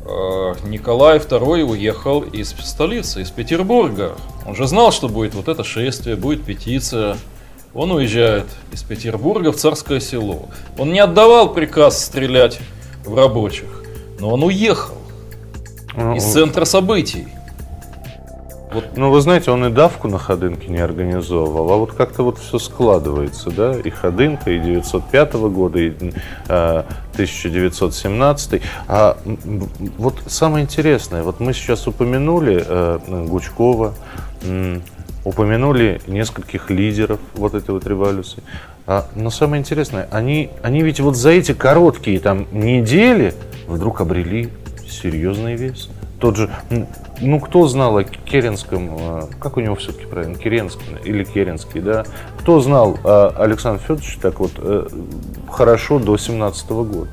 э, 0.00 0.54
Николай 0.64 1.18
II 1.18 1.64
уехал 1.64 2.22
из 2.22 2.54
столицы, 2.58 3.20
из 3.20 3.30
Петербурга. 3.30 4.16
Он 4.46 4.56
же 4.56 4.66
знал, 4.66 4.92
что 4.92 5.10
будет 5.10 5.34
вот 5.34 5.46
это 5.46 5.62
шествие, 5.62 6.16
будет 6.16 6.42
петиция. 6.42 7.18
Он 7.74 7.92
уезжает 7.92 8.46
из 8.72 8.82
Петербурга 8.82 9.52
в 9.52 9.56
Царское 9.56 10.00
село. 10.00 10.48
Он 10.78 10.90
не 10.90 11.00
отдавал 11.00 11.52
приказ 11.52 12.02
стрелять 12.02 12.60
в 13.04 13.14
рабочих, 13.14 13.68
но 14.20 14.30
он 14.30 14.42
уехал 14.42 14.96
ну, 15.94 16.14
из 16.14 16.24
центра 16.24 16.64
событий. 16.64 17.28
Вот. 18.72 18.96
Ну, 18.96 19.10
вы 19.10 19.20
знаете, 19.20 19.50
он 19.50 19.64
и 19.64 19.70
давку 19.70 20.08
на 20.08 20.18
Ходынке 20.18 20.68
не 20.68 20.78
организовывал, 20.78 21.72
а 21.72 21.76
вот 21.76 21.92
как-то 21.92 22.22
вот 22.22 22.38
все 22.38 22.58
складывается, 22.58 23.50
да, 23.50 23.74
и 23.76 23.90
Ходынка, 23.90 24.50
и 24.50 24.58
905 24.58 25.32
года, 25.34 25.78
и 25.78 25.92
э, 26.48 26.82
1917. 27.14 28.62
А 28.86 29.18
вот 29.98 30.22
самое 30.26 30.64
интересное, 30.64 31.22
вот 31.22 31.40
мы 31.40 31.52
сейчас 31.52 31.86
упомянули 31.88 32.64
э, 32.64 33.26
Гучкова, 33.28 33.94
э, 34.42 34.80
упомянули 35.24 36.00
нескольких 36.06 36.70
лидеров 36.70 37.18
вот 37.34 37.54
этой 37.54 37.72
вот 37.72 37.86
революции. 37.86 38.42
А, 38.86 39.06
но 39.14 39.30
самое 39.30 39.60
интересное, 39.60 40.08
они, 40.10 40.50
они 40.62 40.82
ведь 40.82 41.00
вот 41.00 41.16
за 41.16 41.30
эти 41.30 41.52
короткие 41.52 42.20
там 42.20 42.46
недели 42.52 43.34
вдруг 43.66 44.00
обрели 44.00 44.50
серьезный 44.88 45.56
вес. 45.56 45.90
Тот 46.18 46.36
же, 46.36 46.50
ну 47.20 47.40
кто 47.40 47.66
знал 47.68 47.98
о 47.98 48.04
Керенском, 48.04 48.90
а, 48.98 49.28
как 49.38 49.56
у 49.56 49.60
него 49.60 49.74
все-таки 49.74 50.06
правильно, 50.06 50.36
Керенский 50.36 50.96
или 51.04 51.24
Керенский, 51.24 51.80
да? 51.80 52.04
Кто 52.38 52.60
знал 52.60 52.98
о 53.04 53.28
Александре 53.36 53.82
Федоровиче 53.82 54.18
так 54.20 54.40
вот 54.40 54.52
э, 54.58 54.88
хорошо 55.50 55.98
до 55.98 56.16
17 56.16 56.70
года? 56.70 57.08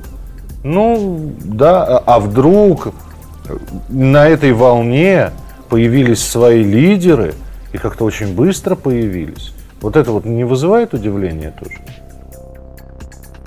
Ну, 0.64 1.32
да, 1.44 1.84
а, 1.84 2.02
а 2.06 2.20
вдруг 2.20 2.88
на 3.88 4.26
этой 4.26 4.52
волне 4.52 5.32
появились 5.68 6.22
свои 6.22 6.62
лидеры, 6.62 7.34
и 7.72 7.78
как-то 7.78 8.04
очень 8.04 8.34
быстро 8.34 8.74
появились. 8.74 9.52
Вот 9.80 9.96
это 9.96 10.12
вот 10.12 10.24
не 10.24 10.44
вызывает 10.44 10.94
удивления 10.94 11.54
тоже? 11.58 11.78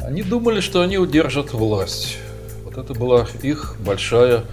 Они 0.02 0.24
думали, 0.24 0.62
что 0.62 0.82
они 0.82 0.98
удержат 0.98 1.54
власть. 1.54 2.18
Вот 2.64 2.78
это 2.78 2.94
была 2.94 3.28
их 3.42 3.76
большая 3.80 4.44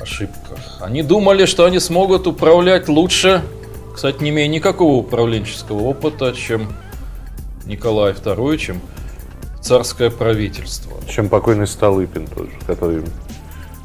ошибка. 0.00 0.58
Они 0.80 1.02
думали, 1.02 1.44
что 1.46 1.64
они 1.64 1.78
смогут 1.78 2.26
управлять 2.26 2.88
лучше, 2.88 3.42
кстати, 3.94 4.22
не 4.22 4.30
имея 4.30 4.48
никакого 4.48 4.94
управленческого 4.98 5.80
опыта, 5.82 6.32
чем 6.32 6.72
Николай 7.66 8.12
II, 8.12 8.56
чем 8.58 8.80
царское 9.60 10.10
правительство. 10.10 10.92
Чем 11.08 11.28
покойный 11.28 11.66
Столыпин 11.66 12.26
тоже, 12.26 12.50
который, 12.66 13.02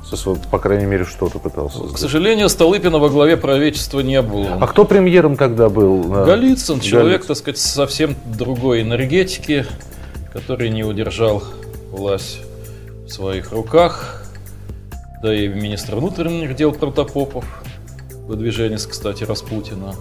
со, 0.10 0.36
по 0.36 0.60
крайней 0.60 0.86
мере, 0.86 1.06
что-то 1.06 1.40
пытался 1.40 1.80
К 1.82 1.98
сожалению, 1.98 2.50
Столыпина 2.50 2.98
во 3.00 3.10
главе 3.10 3.36
правительства 3.36 4.00
не 4.00 4.22
было. 4.22 4.58
А 4.62 4.68
кто 4.68 4.86
премьером 4.86 5.36
тогда 5.36 5.70
был? 5.70 6.04
Голицын, 6.04 6.80
человек, 6.80 7.22
Голицын. 7.22 7.28
так 7.28 7.38
сказать, 7.38 7.58
совсем 7.58 8.16
другой 8.26 8.82
энергетики, 8.82 9.66
который 10.32 10.70
не 10.70 10.84
удержал 10.84 11.44
власть 11.92 12.40
в 13.06 13.10
своих 13.10 13.52
руках 13.52 14.25
да 15.26 15.34
и 15.34 15.48
министр 15.48 15.96
внутренних 15.96 16.56
дел 16.56 16.72
Протопопов, 16.72 17.46
выдвиженец, 18.28 18.86
кстати, 18.86 19.24
Распутина, 19.24 19.96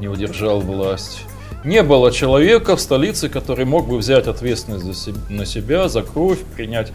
не 0.00 0.08
удержал 0.08 0.60
власть. 0.60 1.20
Не 1.64 1.82
было 1.82 2.10
человека 2.10 2.76
в 2.76 2.80
столице, 2.80 3.28
который 3.28 3.66
мог 3.66 3.86
бы 3.86 3.98
взять 3.98 4.26
ответственность 4.26 4.86
за 4.86 4.94
себя, 4.94 5.18
на 5.28 5.44
себя, 5.44 5.88
за 5.90 6.00
кровь, 6.00 6.38
принять, 6.56 6.92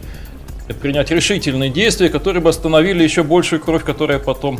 принять 0.82 1.12
решительные 1.12 1.70
действия, 1.70 2.08
которые 2.08 2.42
бы 2.42 2.50
остановили 2.50 3.04
еще 3.04 3.22
большую 3.22 3.60
кровь, 3.60 3.84
которая 3.84 4.18
потом, 4.18 4.58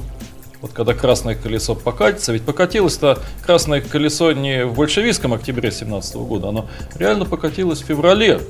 вот 0.61 0.71
когда 0.71 0.95
красное 0.95 1.35
колесо 1.35 1.75
покатится, 1.75 2.33
ведь 2.33 2.43
покатилось-то 2.43 3.19
красное 3.45 3.81
колесо 3.81 4.31
не 4.31 4.65
в 4.65 4.77
большевистском 4.77 5.35
октябре 5.35 5.73
17 5.73 6.15
года, 6.15 6.51
оно 6.51 6.69
реально 6.95 7.25
покатилось 7.25 7.83
в 7.83 7.87
феврале 7.87 8.41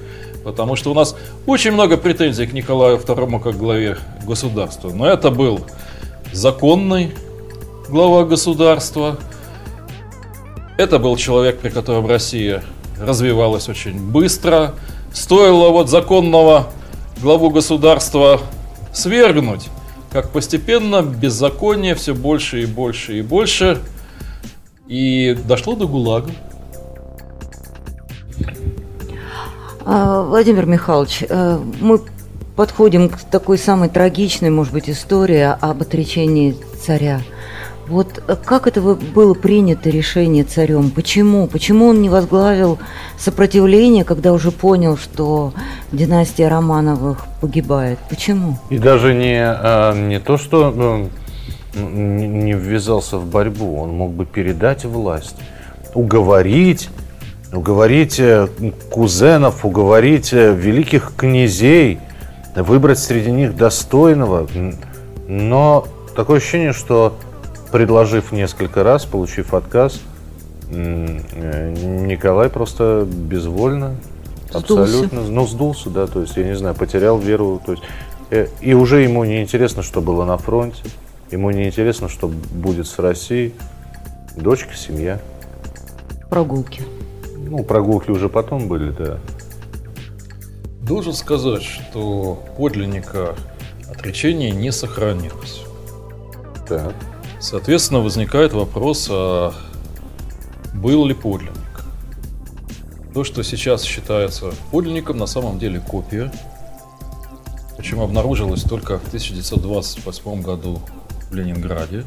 Потому 0.46 0.76
что 0.76 0.92
у 0.92 0.94
нас 0.94 1.16
очень 1.44 1.72
много 1.72 1.96
претензий 1.96 2.46
к 2.46 2.52
Николаю 2.52 2.98
II 2.98 3.42
как 3.42 3.59
главе 3.59 3.98
государства. 4.24 4.90
Но 4.90 5.04
это 5.04 5.32
был 5.32 5.62
законный 6.32 7.11
глава 7.88 8.24
государства. 8.24 9.18
Это 10.78 11.00
был 11.00 11.16
человек, 11.16 11.59
при 11.59 11.70
котором 11.70 12.06
Россия 12.06 12.62
развивалась 12.96 13.68
очень 13.68 13.98
быстро. 13.98 14.76
Стоило 15.12 15.70
вот 15.70 15.90
законного 15.90 16.68
главу 17.20 17.50
государства 17.50 18.40
свергнуть, 18.92 19.66
как 20.12 20.30
постепенно 20.30 21.02
беззаконие 21.02 21.96
все 21.96 22.14
больше 22.14 22.62
и 22.62 22.66
больше 22.66 23.18
и 23.18 23.22
больше. 23.22 23.80
И 24.87 25.37
дошло 25.44 25.74
до 25.74 25.88
ГУЛАГа. 25.88 26.30
Владимир 29.87 30.66
Михайлович, 30.66 31.22
э, 31.29 31.59
мы 31.81 32.01
подходим 32.57 33.09
к 33.09 33.20
такой 33.20 33.57
самой 33.57 33.88
трагичной, 33.88 34.51
может 34.51 34.72
быть, 34.72 34.90
истории 34.90 35.42
об 35.61 35.81
отречении 35.81 36.57
царя. 36.85 37.20
Вот 37.87 38.20
э, 38.27 38.35
как 38.44 38.66
это 38.66 38.81
было 38.81 39.35
принято 39.35 39.88
решение 39.88 40.42
царем? 40.42 40.90
Почему? 40.90 41.46
Почему 41.46 41.87
он 41.87 42.03
не 42.03 42.09
возглавил 42.09 42.81
сопротивление, 43.16 44.03
когда 44.03 44.33
уже 44.33 44.51
понял, 44.51 44.96
что 44.96 45.53
династия 45.92 46.49
Романовых 46.49 47.25
погибает? 47.40 48.01
Почему? 48.09 48.59
И 48.70 48.79
даже 48.79 49.14
не, 49.14 49.38
а, 49.40 49.94
не 49.94 50.18
то, 50.18 50.37
что 50.37 50.72
ну, 50.72 51.11
не 51.77 52.55
ввязался 52.55 53.18
в 53.18 53.27
борьбу, 53.27 53.79
он 53.81 53.90
мог 53.90 54.11
бы 54.11 54.27
передать 54.27 54.85
власть, 54.85 55.37
уговорить 55.94 56.88
уговорить 57.52 58.20
кузенов, 58.90 59.64
уговорить 59.64 60.32
великих 60.32 61.12
князей, 61.16 62.00
выбрать 62.54 62.98
среди 62.98 63.30
них 63.30 63.56
достойного. 63.56 64.46
Но 65.28 65.87
такое 66.14 66.38
ощущение, 66.38 66.72
что 66.72 67.16
предложив 67.72 68.32
несколько 68.32 68.82
раз, 68.82 69.04
получив 69.04 69.54
отказ, 69.54 70.00
Николай 70.70 72.48
просто 72.48 73.06
безвольно, 73.09 73.96
сдулся. 74.50 74.82
абсолютно, 74.82 75.20
ну 75.22 75.46
сдулся, 75.46 75.90
да, 75.90 76.06
то 76.06 76.20
есть 76.20 76.37
я 76.37 76.44
не 76.44 76.56
знаю, 76.56 76.74
потерял 76.74 77.18
веру, 77.18 77.61
то 77.64 77.72
есть 77.72 77.85
э, 78.30 78.48
и 78.61 78.74
уже 78.74 79.02
ему 79.02 79.24
не 79.24 79.42
интересно, 79.42 79.82
что 79.82 80.00
было 80.00 80.24
на 80.24 80.38
фронте, 80.38 80.82
ему 81.30 81.50
не 81.50 81.66
интересно, 81.66 82.09
что 82.09 82.28
будет 82.28 82.87
с 82.87 82.98
Россией, 82.98 83.54
дочка, 84.37 84.74
семья, 84.74 85.20
прогулки. 86.30 86.82
Ну, 87.48 87.62
прогулки 87.62 88.11
уже 88.11 88.28
потом 88.28 88.66
были, 88.66 88.90
да. 88.90 89.20
Должен 90.82 91.12
сказать, 91.12 91.62
что 91.62 92.44
подлинника 92.56 93.37
отречения 93.88 94.50
не 94.50 94.72
сохранилось. 94.72 95.62
Так. 96.68 96.92
Соответственно, 97.38 98.00
возникает 98.00 98.52
вопрос, 98.52 99.09
а 99.11 99.54
был 100.74 101.06
ли 101.06 101.14
подлинник? 101.14 101.54
То, 103.14 103.22
что 103.22 103.44
сейчас 103.44 103.85
считается 103.85 104.52
подлинником, 104.72 105.16
на 105.16 105.26
самом 105.26 105.61
деле 105.61 105.80
копия. 105.80 106.32
Причем 107.76 108.00
обнаружилось 108.00 108.62
только 108.62 108.98
в 108.98 109.06
1928 109.06 110.42
году 110.42 110.80
в 111.30 111.35
Ленинграде. 111.35 112.04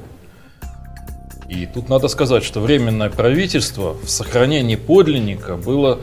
И 1.50 1.66
тут 1.66 1.90
надо 1.90 2.08
сказать, 2.08 2.44
что 2.44 2.60
Временное 2.60 3.10
правительство 3.10 3.96
в 4.04 4.10
сохранении 4.10 4.76
подлинника 4.76 5.56
было 5.56 6.00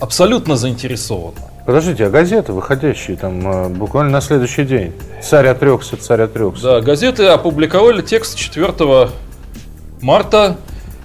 абсолютно 0.00 0.56
заинтересовано. 0.56 1.36
Подождите, 1.66 2.06
а 2.06 2.10
газеты, 2.10 2.52
выходящие 2.52 3.16
там 3.16 3.46
э, 3.46 3.68
буквально 3.68 4.12
на 4.12 4.20
следующий 4.20 4.64
день? 4.64 4.92
Царь 5.22 5.48
отрекся, 5.48 5.96
царь 5.96 6.22
отрекся. 6.22 6.62
Да, 6.62 6.80
газеты 6.80 7.26
опубликовали 7.26 8.02
текст 8.02 8.38
4 8.38 9.10
марта. 10.00 10.56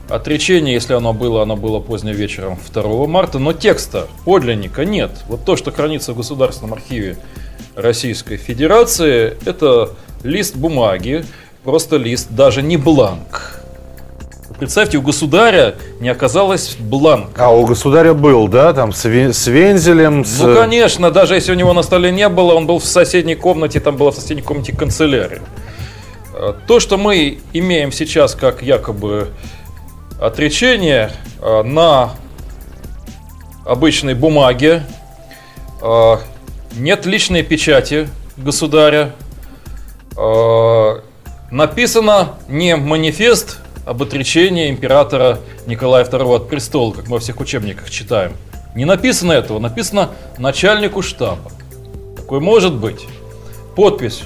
Отречение, 0.07 0.73
если 0.73 0.93
оно 0.93 1.13
было, 1.13 1.41
оно 1.41 1.55
было 1.55 1.79
поздним 1.79 2.13
вечером 2.13 2.59
2 2.73 3.07
марта, 3.07 3.39
но 3.39 3.53
текста, 3.53 4.07
подлинника 4.23 4.85
нет. 4.85 5.11
Вот 5.27 5.43
то, 5.45 5.55
что 5.57 5.71
хранится 5.71 6.13
в 6.13 6.17
Государственном 6.17 6.73
архиве 6.73 7.17
Российской 7.75 8.37
Федерации, 8.37 9.37
это 9.45 9.89
лист 10.23 10.55
бумаги, 10.55 11.25
просто 11.63 11.97
лист, 11.97 12.27
даже 12.29 12.61
не 12.61 12.77
бланк. 12.77 13.60
Представьте, 14.61 14.99
у 14.99 15.01
государя 15.01 15.73
не 15.99 16.09
оказалось 16.09 16.75
бланка. 16.77 17.47
А 17.47 17.49
у 17.49 17.65
государя 17.65 18.13
был, 18.13 18.47
да, 18.47 18.73
там 18.73 18.93
с, 18.93 19.03
с 19.03 19.47
вензелем? 19.47 20.23
С... 20.23 20.39
Ну, 20.39 20.53
конечно, 20.53 21.09
даже 21.09 21.33
если 21.33 21.51
у 21.51 21.55
него 21.55 21.73
на 21.73 21.81
столе 21.81 22.11
не 22.11 22.29
было, 22.29 22.53
он 22.53 22.67
был 22.67 22.77
в 22.77 22.85
соседней 22.85 23.33
комнате, 23.33 23.79
там 23.79 23.97
была 23.97 24.11
в 24.11 24.15
соседней 24.15 24.43
комнате 24.43 24.75
канцелярия. 24.75 25.41
А, 26.35 26.55
то, 26.67 26.79
что 26.79 26.99
мы 26.99 27.39
имеем 27.53 27.91
сейчас 27.91 28.35
как 28.35 28.61
якобы 28.61 29.29
отречение 30.19 31.11
а, 31.39 31.63
на 31.63 32.11
обычной 33.65 34.13
бумаге, 34.13 34.83
а, 35.81 36.19
нет 36.77 37.07
личной 37.07 37.41
печати 37.41 38.07
государя, 38.37 39.13
написано 41.49 42.35
не 42.47 42.75
манифест 42.75 43.60
об 43.85 44.01
отречении 44.03 44.69
императора 44.69 45.39
Николая 45.65 46.05
II 46.05 46.35
от 46.35 46.49
престола, 46.49 46.93
как 46.93 47.07
мы 47.07 47.13
во 47.13 47.19
всех 47.19 47.39
учебниках 47.39 47.89
читаем. 47.89 48.33
Не 48.75 48.85
написано 48.85 49.31
этого, 49.33 49.59
написано 49.59 50.11
начальнику 50.37 51.01
штаба. 51.01 51.51
Такой 52.15 52.39
может 52.39 52.73
быть. 52.73 53.05
Подпись 53.75 54.23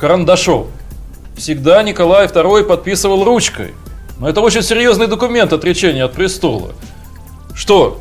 карандашом. 0.00 0.68
всегда 1.36 1.82
Николай 1.82 2.26
II 2.26 2.64
подписывал 2.64 3.24
ручкой. 3.24 3.74
Но 4.18 4.28
это 4.28 4.40
очень 4.40 4.62
серьезный 4.62 5.06
документ 5.06 5.52
отречения 5.52 6.04
от 6.04 6.12
престола. 6.12 6.72
Что? 7.54 8.00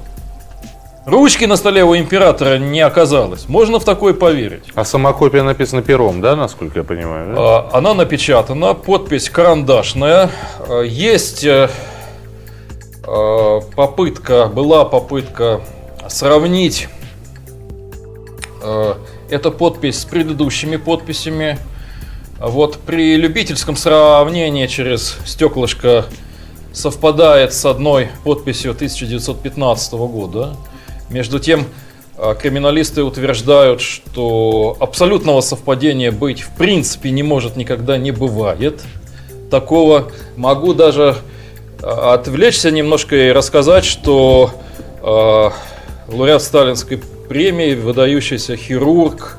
Ручки 1.05 1.45
на 1.45 1.55
столе 1.55 1.83
у 1.83 1.95
императора 1.95 2.57
не 2.57 2.81
оказалось. 2.81 3.47
Можно 3.47 3.79
в 3.79 3.85
такое 3.85 4.15
поверить. 4.15 4.63
А 4.73 4.83
сама 4.83 5.13
копия 5.13 5.43
написана 5.43 5.83
пером, 5.83 6.19
да, 6.19 6.35
насколько 6.35 6.79
я 6.79 6.83
понимаю? 6.83 7.35
Да? 7.35 7.41
А, 7.41 7.69
Она 7.73 7.93
напечатана, 7.93 8.73
подпись 8.73 9.29
карандашная. 9.29 10.31
А, 10.67 10.81
Есть 10.81 11.43
э, 11.43 11.69
э, 13.07 13.61
попытка, 13.75 14.47
была 14.47 14.83
попытка 14.85 15.61
сравнить 16.07 16.87
э, 18.63 18.93
эту 19.29 19.51
подпись 19.51 19.99
с 19.99 20.05
предыдущими 20.05 20.77
подписями. 20.77 21.59
А 22.39 22.47
Вот 22.47 22.77
при 22.79 23.15
любительском 23.15 23.75
сравнении 23.75 24.65
через 24.65 25.17
стеклышко 25.23 26.05
совпадает 26.73 27.53
с 27.53 27.63
одной 27.63 28.09
подписью 28.23 28.71
1915 28.71 29.93
года. 29.93 30.55
Между 31.09 31.39
тем, 31.39 31.65
а, 32.17 32.33
криминалисты 32.33 33.03
утверждают, 33.03 33.81
что 33.81 34.77
абсолютного 34.79 35.41
совпадения 35.41 36.11
быть 36.11 36.41
в 36.41 36.55
принципе 36.55 37.11
не 37.11 37.23
может, 37.23 37.55
никогда 37.55 37.97
не 37.97 38.11
бывает. 38.11 38.81
Такого 39.51 40.11
могу 40.35 40.73
даже 40.73 41.17
а, 41.81 42.13
отвлечься 42.13 42.71
немножко 42.71 43.15
и 43.15 43.31
рассказать, 43.31 43.85
что 43.85 44.51
а, 45.01 45.51
лауреат 46.07 46.41
Сталинской 46.41 47.01
премии, 47.29 47.75
выдающийся 47.75 48.55
хирург, 48.55 49.37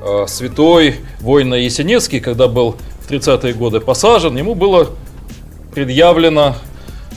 а, 0.00 0.26
святой 0.26 0.96
Война 1.20 1.56
Есенинский, 1.56 2.20
когда 2.20 2.48
был 2.48 2.76
в 3.00 3.10
30-е 3.10 3.54
годы 3.54 3.80
посажен, 3.80 4.36
ему 4.36 4.54
было 4.54 4.90
предъявлено 5.74 6.56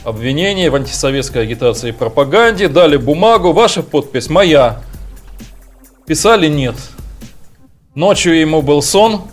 обвинение 0.03 0.69
в 0.69 0.75
антисоветской 0.75 1.43
агитации 1.43 1.89
и 1.89 1.91
пропаганде, 1.91 2.67
дали 2.67 2.97
бумагу, 2.97 3.51
ваша 3.51 3.83
подпись 3.83 4.29
моя. 4.29 4.81
Писали 6.05 6.47
нет. 6.47 6.75
Ночью 7.95 8.39
ему 8.39 8.61
был 8.61 8.81
сон, 8.81 9.23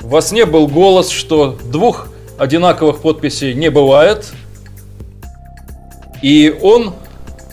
во 0.00 0.20
сне 0.20 0.46
был 0.46 0.68
голос, 0.68 1.10
что 1.10 1.58
двух 1.64 2.08
одинаковых 2.38 3.00
подписей 3.00 3.54
не 3.54 3.70
бывает. 3.70 4.32
И 6.22 6.56
он 6.62 6.94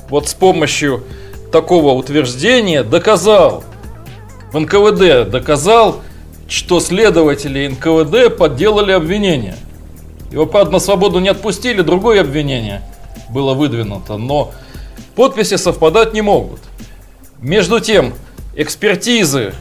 вот 0.09 0.29
с 0.29 0.33
помощью 0.33 1.03
такого 1.51 1.93
утверждения 1.93 2.83
доказал, 2.83 3.63
в 4.51 4.59
НКВД 4.59 5.29
доказал, 5.29 6.01
что 6.47 6.79
следователи 6.79 7.67
НКВД 7.67 8.37
подделали 8.37 8.91
обвинение. 8.91 9.55
Его, 10.31 10.45
правда, 10.45 10.73
на 10.73 10.79
свободу 10.79 11.19
не 11.19 11.29
отпустили, 11.29 11.81
другое 11.81 12.21
обвинение 12.21 12.81
было 13.29 13.53
выдвинуто, 13.53 14.17
но 14.17 14.51
подписи 15.15 15.55
совпадать 15.55 16.13
не 16.13 16.21
могут. 16.21 16.59
Между 17.39 17.79
тем, 17.79 18.13
экспертизы 18.55 19.53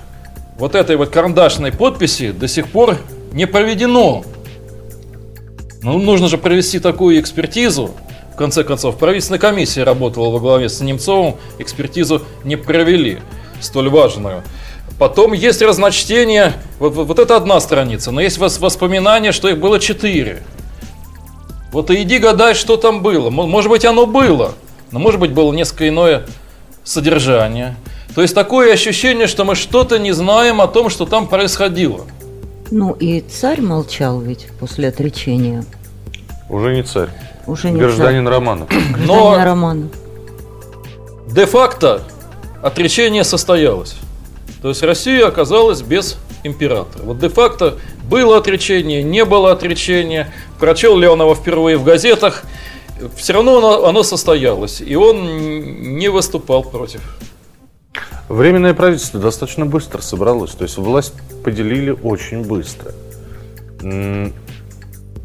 вот 0.58 0.74
этой 0.74 0.96
вот 0.96 1.10
карандашной 1.10 1.72
подписи 1.72 2.30
до 2.32 2.48
сих 2.48 2.68
пор 2.68 2.98
не 3.32 3.46
проведено. 3.46 4.24
Ну, 5.82 5.98
нужно 5.98 6.28
же 6.28 6.38
провести 6.38 6.78
такую 6.78 7.20
экспертизу. 7.20 7.90
В 8.32 8.36
конце 8.36 8.64
концов, 8.64 8.96
правительственная 8.96 9.40
комиссия 9.40 9.84
работала 9.84 10.30
во 10.30 10.40
главе 10.40 10.68
с 10.68 10.80
Немцовым, 10.80 11.36
экспертизу 11.58 12.22
не 12.42 12.56
провели, 12.56 13.18
столь 13.60 13.90
важную. 13.90 14.42
Потом 14.98 15.32
есть 15.32 15.60
разночтение, 15.60 16.52
вот, 16.78 16.94
вот, 16.94 17.08
вот 17.08 17.18
это 17.18 17.36
одна 17.36 17.58
страница, 17.60 18.10
но 18.12 18.20
есть 18.20 18.38
вос- 18.38 18.60
воспоминания, 18.60 19.32
что 19.32 19.48
их 19.48 19.58
было 19.58 19.80
четыре. 19.80 20.42
Вот 21.72 21.90
и 21.90 22.00
иди 22.02 22.18
гадай, 22.18 22.54
что 22.54 22.76
там 22.76 23.02
было. 23.02 23.30
Мо- 23.30 23.46
Может 23.46 23.70
быть, 23.70 23.84
оно 23.84 24.06
было, 24.06 24.52
но 24.92 25.00
может 25.00 25.18
быть, 25.18 25.32
было 25.32 25.52
несколько 25.52 25.88
иное 25.88 26.26
содержание. 26.84 27.74
То 28.14 28.22
есть 28.22 28.34
такое 28.34 28.72
ощущение, 28.72 29.26
что 29.26 29.44
мы 29.44 29.56
что-то 29.56 29.98
не 29.98 30.12
знаем 30.12 30.60
о 30.60 30.68
том, 30.68 30.88
что 30.88 31.04
там 31.06 31.26
происходило. 31.26 32.02
Ну 32.70 32.92
и 32.92 33.20
царь 33.20 33.60
молчал 33.60 34.20
ведь 34.20 34.46
после 34.60 34.88
отречения. 34.88 35.64
Уже 36.48 36.72
не 36.76 36.84
царь. 36.84 37.08
Уже 37.46 37.70
не 37.70 37.80
Гражданин 37.80 38.28
Романов. 38.28 38.68
царь. 38.68 38.78
Гражданин 38.78 39.06
Но- 39.06 39.44
Романов. 39.44 39.90
Де-факто 41.28 42.02
отречение 42.62 43.24
состоялось. 43.24 43.96
То 44.62 44.68
есть 44.70 44.82
Россия 44.82 45.26
оказалась 45.26 45.82
без 45.82 46.16
императора. 46.42 47.02
Вот 47.02 47.18
де-факто 47.18 47.78
было 48.08 48.38
отречение, 48.38 49.02
не 49.02 49.24
было 49.24 49.52
отречения. 49.52 50.32
Прочел 50.58 51.00
его 51.00 51.34
впервые 51.34 51.76
в 51.76 51.84
газетах, 51.84 52.44
все 53.16 53.32
равно 53.34 53.58
оно, 53.58 53.86
оно 53.86 54.02
состоялось. 54.02 54.80
И 54.80 54.94
он 54.96 55.96
не 55.98 56.08
выступал 56.08 56.62
против. 56.62 57.00
Временное 58.28 58.72
правительство 58.72 59.20
достаточно 59.20 59.66
быстро 59.66 60.00
собралось, 60.00 60.52
то 60.52 60.64
есть 60.64 60.78
власть 60.78 61.12
поделили 61.44 61.90
очень 61.90 62.42
быстро. 62.42 62.92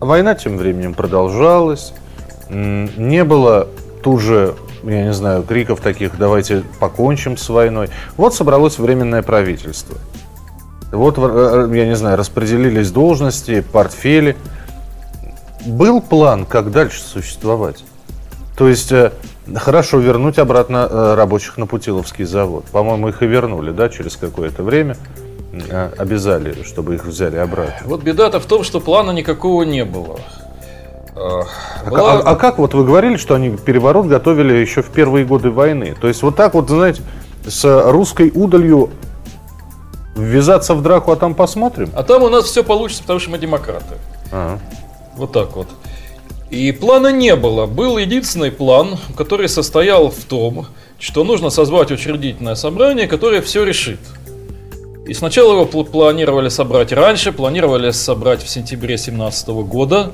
Война 0.02 0.36
тем 0.36 0.58
временем 0.58 0.94
продолжалась, 0.94 1.94
не 2.50 3.24
было 3.24 3.70
тут 4.04 4.20
же, 4.20 4.56
я 4.84 5.04
не 5.04 5.14
знаю, 5.14 5.44
криков 5.44 5.82
таких 5.82 6.18
«давайте 6.18 6.64
покончим 6.80 7.38
с 7.38 7.50
войной». 7.50 7.90
Вот 8.18 8.34
собралось 8.34 8.80
временное 8.80 9.22
правительство. 9.22 9.98
Вот, 10.92 11.16
э, 11.18 11.70
я 11.74 11.86
не 11.86 11.96
знаю, 11.96 12.18
распределились 12.18 12.92
должности, 12.92 13.62
портфели. 13.62 14.36
Был 15.66 16.02
план, 16.02 16.46
как 16.46 16.72
дальше 16.72 17.02
существовать? 17.02 17.84
То 18.58 18.68
есть, 18.68 18.92
э, 18.92 19.12
хорошо, 19.56 20.00
вернуть 20.00 20.40
обратно 20.40 20.88
э, 20.90 21.14
рабочих 21.16 21.58
на 21.58 21.66
Путиловский 21.68 22.26
завод. 22.26 22.66
По-моему, 22.66 23.10
их 23.10 23.22
и 23.22 23.28
вернули, 23.28 23.72
да, 23.72 23.90
через 23.90 24.16
какое-то 24.16 24.64
время. 24.64 24.98
Э, 25.70 25.92
Обязали, 25.98 26.64
чтобы 26.64 26.96
их 26.96 27.06
взяли 27.06 27.38
обратно. 27.38 27.88
Вот 27.88 28.04
беда-то 28.04 28.40
в 28.40 28.46
том, 28.46 28.64
что 28.64 28.80
плана 28.80 29.12
никакого 29.12 29.64
не 29.64 29.86
было. 29.86 30.20
А, 31.22 31.44
А, 31.86 31.90
была- 31.90 32.14
а- 32.20 32.32
а 32.32 32.36
как 32.36 32.58
вот 32.60 32.74
вы 32.74 32.86
говорили, 32.86 33.18
что 33.18 33.36
они 33.36 33.50
переворот 33.58 34.06
готовили 34.08 34.54
еще 34.54 34.82
в 34.82 34.90
первые 34.90 35.26
годы 35.26 35.50
войны? 35.52 35.96
То 36.00 36.08
есть 36.08 36.24
вот 36.24 36.36
так 36.36 36.54
вот, 36.54 36.70
знаете, 36.70 37.02
с 37.46 37.64
русской 37.92 38.32
удалью 38.34 38.90
ввязаться 40.16 40.74
в 40.76 40.82
драку, 40.82 41.12
а 41.12 41.16
там 41.16 41.34
посмотрим? 41.34 41.90
а 41.94 42.04
там 42.04 42.24
у 42.24 42.30
нас 42.30 42.46
все 42.46 42.64
получится, 42.64 43.04
потому 43.04 43.20
что 43.20 43.32
мы 43.32 43.38
демократы. 43.38 43.96
Ага. 44.32 44.60
Вот 45.16 45.32
так 45.32 45.56
вот. 45.56 45.68
И 46.50 46.72
плана 46.72 47.12
не 47.12 47.36
было. 47.36 47.66
Был 47.68 47.98
единственный 47.98 48.52
план, 48.52 48.98
который 49.16 49.48
состоял 49.50 50.10
в 50.10 50.24
том, 50.26 50.66
что 50.98 51.24
нужно 51.24 51.50
созвать 51.50 51.92
учредительное 51.92 52.56
собрание, 52.56 53.08
которое 53.08 53.42
все 53.42 53.64
решит. 53.64 54.00
И 55.08 55.14
сначала 55.14 55.54
его 55.54 55.66
пл- 55.66 55.86
планировали 55.90 56.50
собрать 56.50 56.92
раньше, 56.92 57.32
планировали 57.32 57.92
собрать 57.92 58.44
в 58.44 58.50
сентябре 58.50 58.96
2017 58.96 59.64
года. 59.64 60.12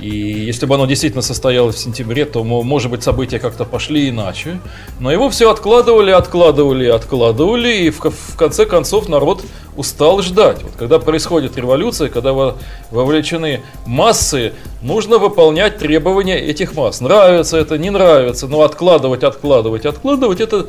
И 0.00 0.08
если 0.08 0.66
бы 0.66 0.74
оно 0.74 0.86
действительно 0.86 1.22
состоялось 1.22 1.76
в 1.76 1.78
сентябре, 1.78 2.24
то, 2.24 2.42
мо- 2.44 2.62
может 2.62 2.90
быть, 2.90 3.02
события 3.02 3.38
как-то 3.38 3.64
пошли 3.64 4.08
иначе. 4.08 4.60
Но 5.00 5.10
его 5.10 5.30
все 5.30 5.50
откладывали, 5.50 6.10
откладывали, 6.10 6.86
откладывали, 6.86 7.72
и 7.74 7.90
в, 7.90 8.00
в 8.00 8.36
конце 8.36 8.66
концов 8.66 9.08
народ 9.08 9.42
устал 9.76 10.20
ждать. 10.22 10.62
Вот 10.62 10.72
когда 10.78 10.98
происходит 10.98 11.56
революция, 11.56 12.08
когда 12.08 12.32
во- 12.32 12.56
вовлечены 12.90 13.62
массы, 13.86 14.52
нужно 14.82 15.18
выполнять 15.18 15.78
требования 15.78 16.38
этих 16.38 16.74
масс. 16.74 17.00
Нравится 17.00 17.56
это, 17.56 17.78
не 17.78 17.90
нравится, 17.90 18.46
но 18.48 18.62
откладывать, 18.62 19.22
откладывать, 19.22 19.86
откладывать, 19.86 20.40
это 20.40 20.66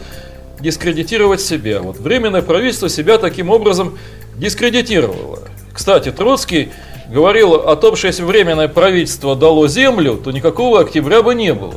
дискредитировать 0.60 1.42
себя. 1.42 1.82
Вот 1.82 2.00
Временное 2.00 2.42
правительство 2.42 2.90
себя 2.90 3.18
таким 3.18 3.50
образом 3.50 3.98
дискредитировало. 4.38 5.40
Кстати, 5.76 6.10
Троцкий 6.10 6.72
говорил 7.10 7.54
о 7.54 7.76
том, 7.76 7.98
что 7.98 8.08
если 8.08 8.24
Временное 8.24 8.70
правительство 8.70 9.36
дало 9.36 9.68
землю, 9.68 10.16
то 10.16 10.32
никакого 10.32 10.80
октября 10.80 11.22
бы 11.22 11.36
не 11.36 11.54
было. 11.54 11.76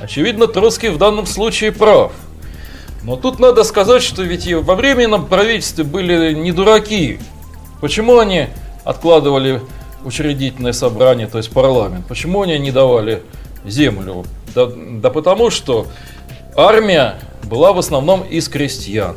Очевидно, 0.00 0.46
Троцкий 0.46 0.88
в 0.88 0.96
данном 0.96 1.26
случае 1.26 1.70
прав. 1.70 2.12
Но 3.04 3.16
тут 3.16 3.38
надо 3.38 3.64
сказать, 3.64 4.02
что 4.02 4.22
ведь 4.22 4.46
и 4.46 4.54
во 4.54 4.74
Временном 4.74 5.26
правительстве 5.26 5.84
были 5.84 6.32
не 6.32 6.52
дураки. 6.52 7.20
Почему 7.82 8.18
они 8.18 8.46
откладывали 8.84 9.60
учредительное 10.04 10.72
собрание, 10.72 11.26
то 11.26 11.36
есть 11.36 11.50
парламент? 11.50 12.06
Почему 12.08 12.42
они 12.42 12.58
не 12.58 12.70
давали 12.70 13.22
землю? 13.66 14.24
Да, 14.54 14.70
да 14.74 15.10
потому 15.10 15.50
что 15.50 15.86
армия 16.56 17.16
была 17.42 17.74
в 17.74 17.78
основном 17.78 18.22
из 18.22 18.48
крестьян. 18.48 19.16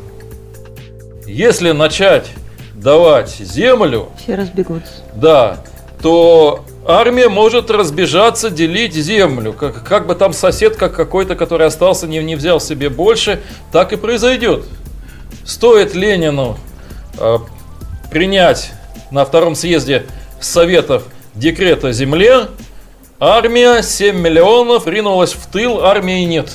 Если 1.26 1.72
начать 1.72 2.26
давать 2.82 3.30
землю, 3.30 4.08
Все 4.22 4.34
разбегутся. 4.34 4.92
да, 5.14 5.58
то 6.02 6.64
армия 6.86 7.28
может 7.28 7.70
разбежаться, 7.70 8.50
делить 8.50 8.94
землю. 8.94 9.52
Как, 9.52 9.84
как 9.84 10.06
бы 10.06 10.14
там 10.16 10.32
сосед, 10.32 10.76
как 10.76 10.94
какой-то, 10.94 11.36
который 11.36 11.66
остался, 11.66 12.06
не, 12.08 12.18
не 12.18 12.34
взял 12.34 12.60
себе 12.60 12.90
больше, 12.90 13.40
так 13.70 13.92
и 13.92 13.96
произойдет. 13.96 14.64
Стоит 15.44 15.94
Ленину 15.94 16.58
э, 17.18 17.38
принять 18.10 18.72
на 19.10 19.24
втором 19.24 19.54
съезде 19.54 20.06
Советов 20.40 21.04
декрет 21.34 21.84
о 21.84 21.92
земле, 21.92 22.48
армия 23.20 23.82
7 23.82 24.18
миллионов 24.18 24.86
ринулась 24.88 25.32
в 25.34 25.46
тыл, 25.46 25.84
армии 25.84 26.24
нет. 26.24 26.50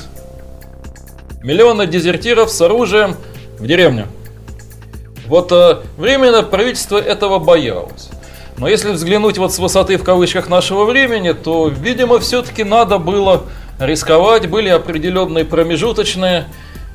Миллионы 1.42 1.86
дезертиров 1.86 2.50
с 2.50 2.60
оружием 2.60 3.16
в 3.58 3.66
деревню. 3.66 4.08
Вот 5.28 5.52
э, 5.52 5.82
временно 5.96 6.42
правительство 6.42 6.98
этого 6.98 7.38
боялось. 7.38 8.08
Но 8.56 8.66
если 8.66 8.90
взглянуть 8.90 9.38
вот 9.38 9.52
с 9.52 9.58
высоты 9.58 9.96
в 9.98 10.02
кавычках 10.02 10.48
нашего 10.48 10.84
времени, 10.84 11.32
то, 11.32 11.68
видимо, 11.68 12.18
все-таки 12.18 12.64
надо 12.64 12.98
было 12.98 13.44
рисковать. 13.78 14.48
Были 14.48 14.68
определенные 14.68 15.44
промежуточные 15.44 16.46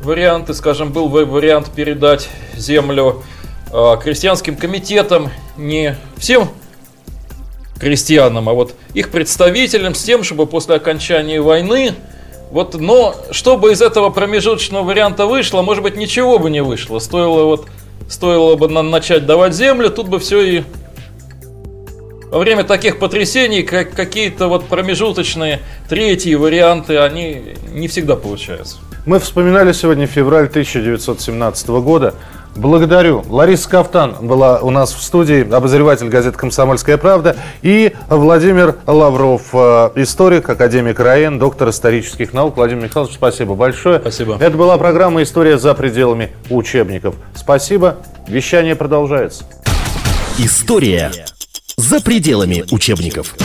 варианты. 0.02 0.54
Скажем, 0.54 0.92
был 0.92 1.08
вариант 1.08 1.70
передать 1.70 2.28
землю 2.56 3.24
э, 3.72 3.96
крестьянским 4.04 4.58
комитетам 4.58 5.30
не 5.56 5.96
всем 6.18 6.50
крестьянам, 7.80 8.48
а 8.50 8.54
вот 8.54 8.74
их 8.94 9.10
представителям 9.10 9.94
с 9.94 10.04
тем, 10.04 10.24
чтобы 10.24 10.46
после 10.46 10.76
окончания 10.76 11.42
войны 11.42 11.94
вот, 12.54 12.76
но 12.76 13.16
чтобы 13.32 13.72
из 13.72 13.82
этого 13.82 14.12
промежуточного 14.12 14.84
варианта 14.84 15.26
вышло, 15.26 15.64
может 15.64 15.82
быть, 15.82 15.98
ничего 15.98 16.38
бы 16.38 16.52
не 16.52 16.62
вышло. 16.62 17.00
Стоило 17.00 17.46
вот, 17.46 17.66
стоило 18.10 18.56
бы 18.56 18.68
начать 18.68 19.26
давать 19.26 19.54
землю, 19.54 19.90
тут 19.90 20.08
бы 20.08 20.20
все 20.20 20.42
и 20.42 20.64
во 22.34 22.40
время 22.40 22.64
таких 22.64 22.98
потрясений 22.98 23.62
как 23.62 23.92
какие-то 23.92 24.48
вот 24.48 24.66
промежуточные 24.66 25.60
третьи 25.88 26.34
варианты, 26.34 26.98
они 26.98 27.56
не 27.72 27.88
всегда 27.88 28.16
получаются. 28.16 28.78
Мы 29.06 29.20
вспоминали 29.20 29.72
сегодня 29.72 30.08
февраль 30.08 30.46
1917 30.46 31.68
года. 31.70 32.16
Благодарю. 32.56 33.24
Лариса 33.30 33.68
Кафтан 33.70 34.16
была 34.22 34.60
у 34.60 34.70
нас 34.70 34.94
в 34.94 35.02
студии, 35.02 35.50
обозреватель 35.52 36.08
газеты 36.08 36.38
«Комсомольская 36.38 36.98
правда», 36.98 37.36
и 37.62 37.94
Владимир 38.10 38.76
Лавров, 38.86 39.50
э, 39.54 39.90
историк, 39.96 40.48
академик 40.50 41.00
РАЭН, 41.00 41.40
доктор 41.40 41.70
исторических 41.70 42.34
наук. 42.34 42.58
Владимир 42.58 42.84
Михайлович, 42.84 43.16
спасибо 43.16 43.56
большое. 43.56 44.00
Спасибо. 44.00 44.38
Это 44.40 44.56
была 44.56 44.78
программа 44.78 45.24
«История 45.24 45.58
за 45.58 45.74
пределами 45.74 46.32
учебников». 46.50 47.16
Спасибо. 47.36 47.98
Вещание 48.28 48.76
продолжается. 48.76 49.46
История 50.38 51.12
за 51.78 52.02
пределами 52.02 52.64
учебников. 52.72 53.36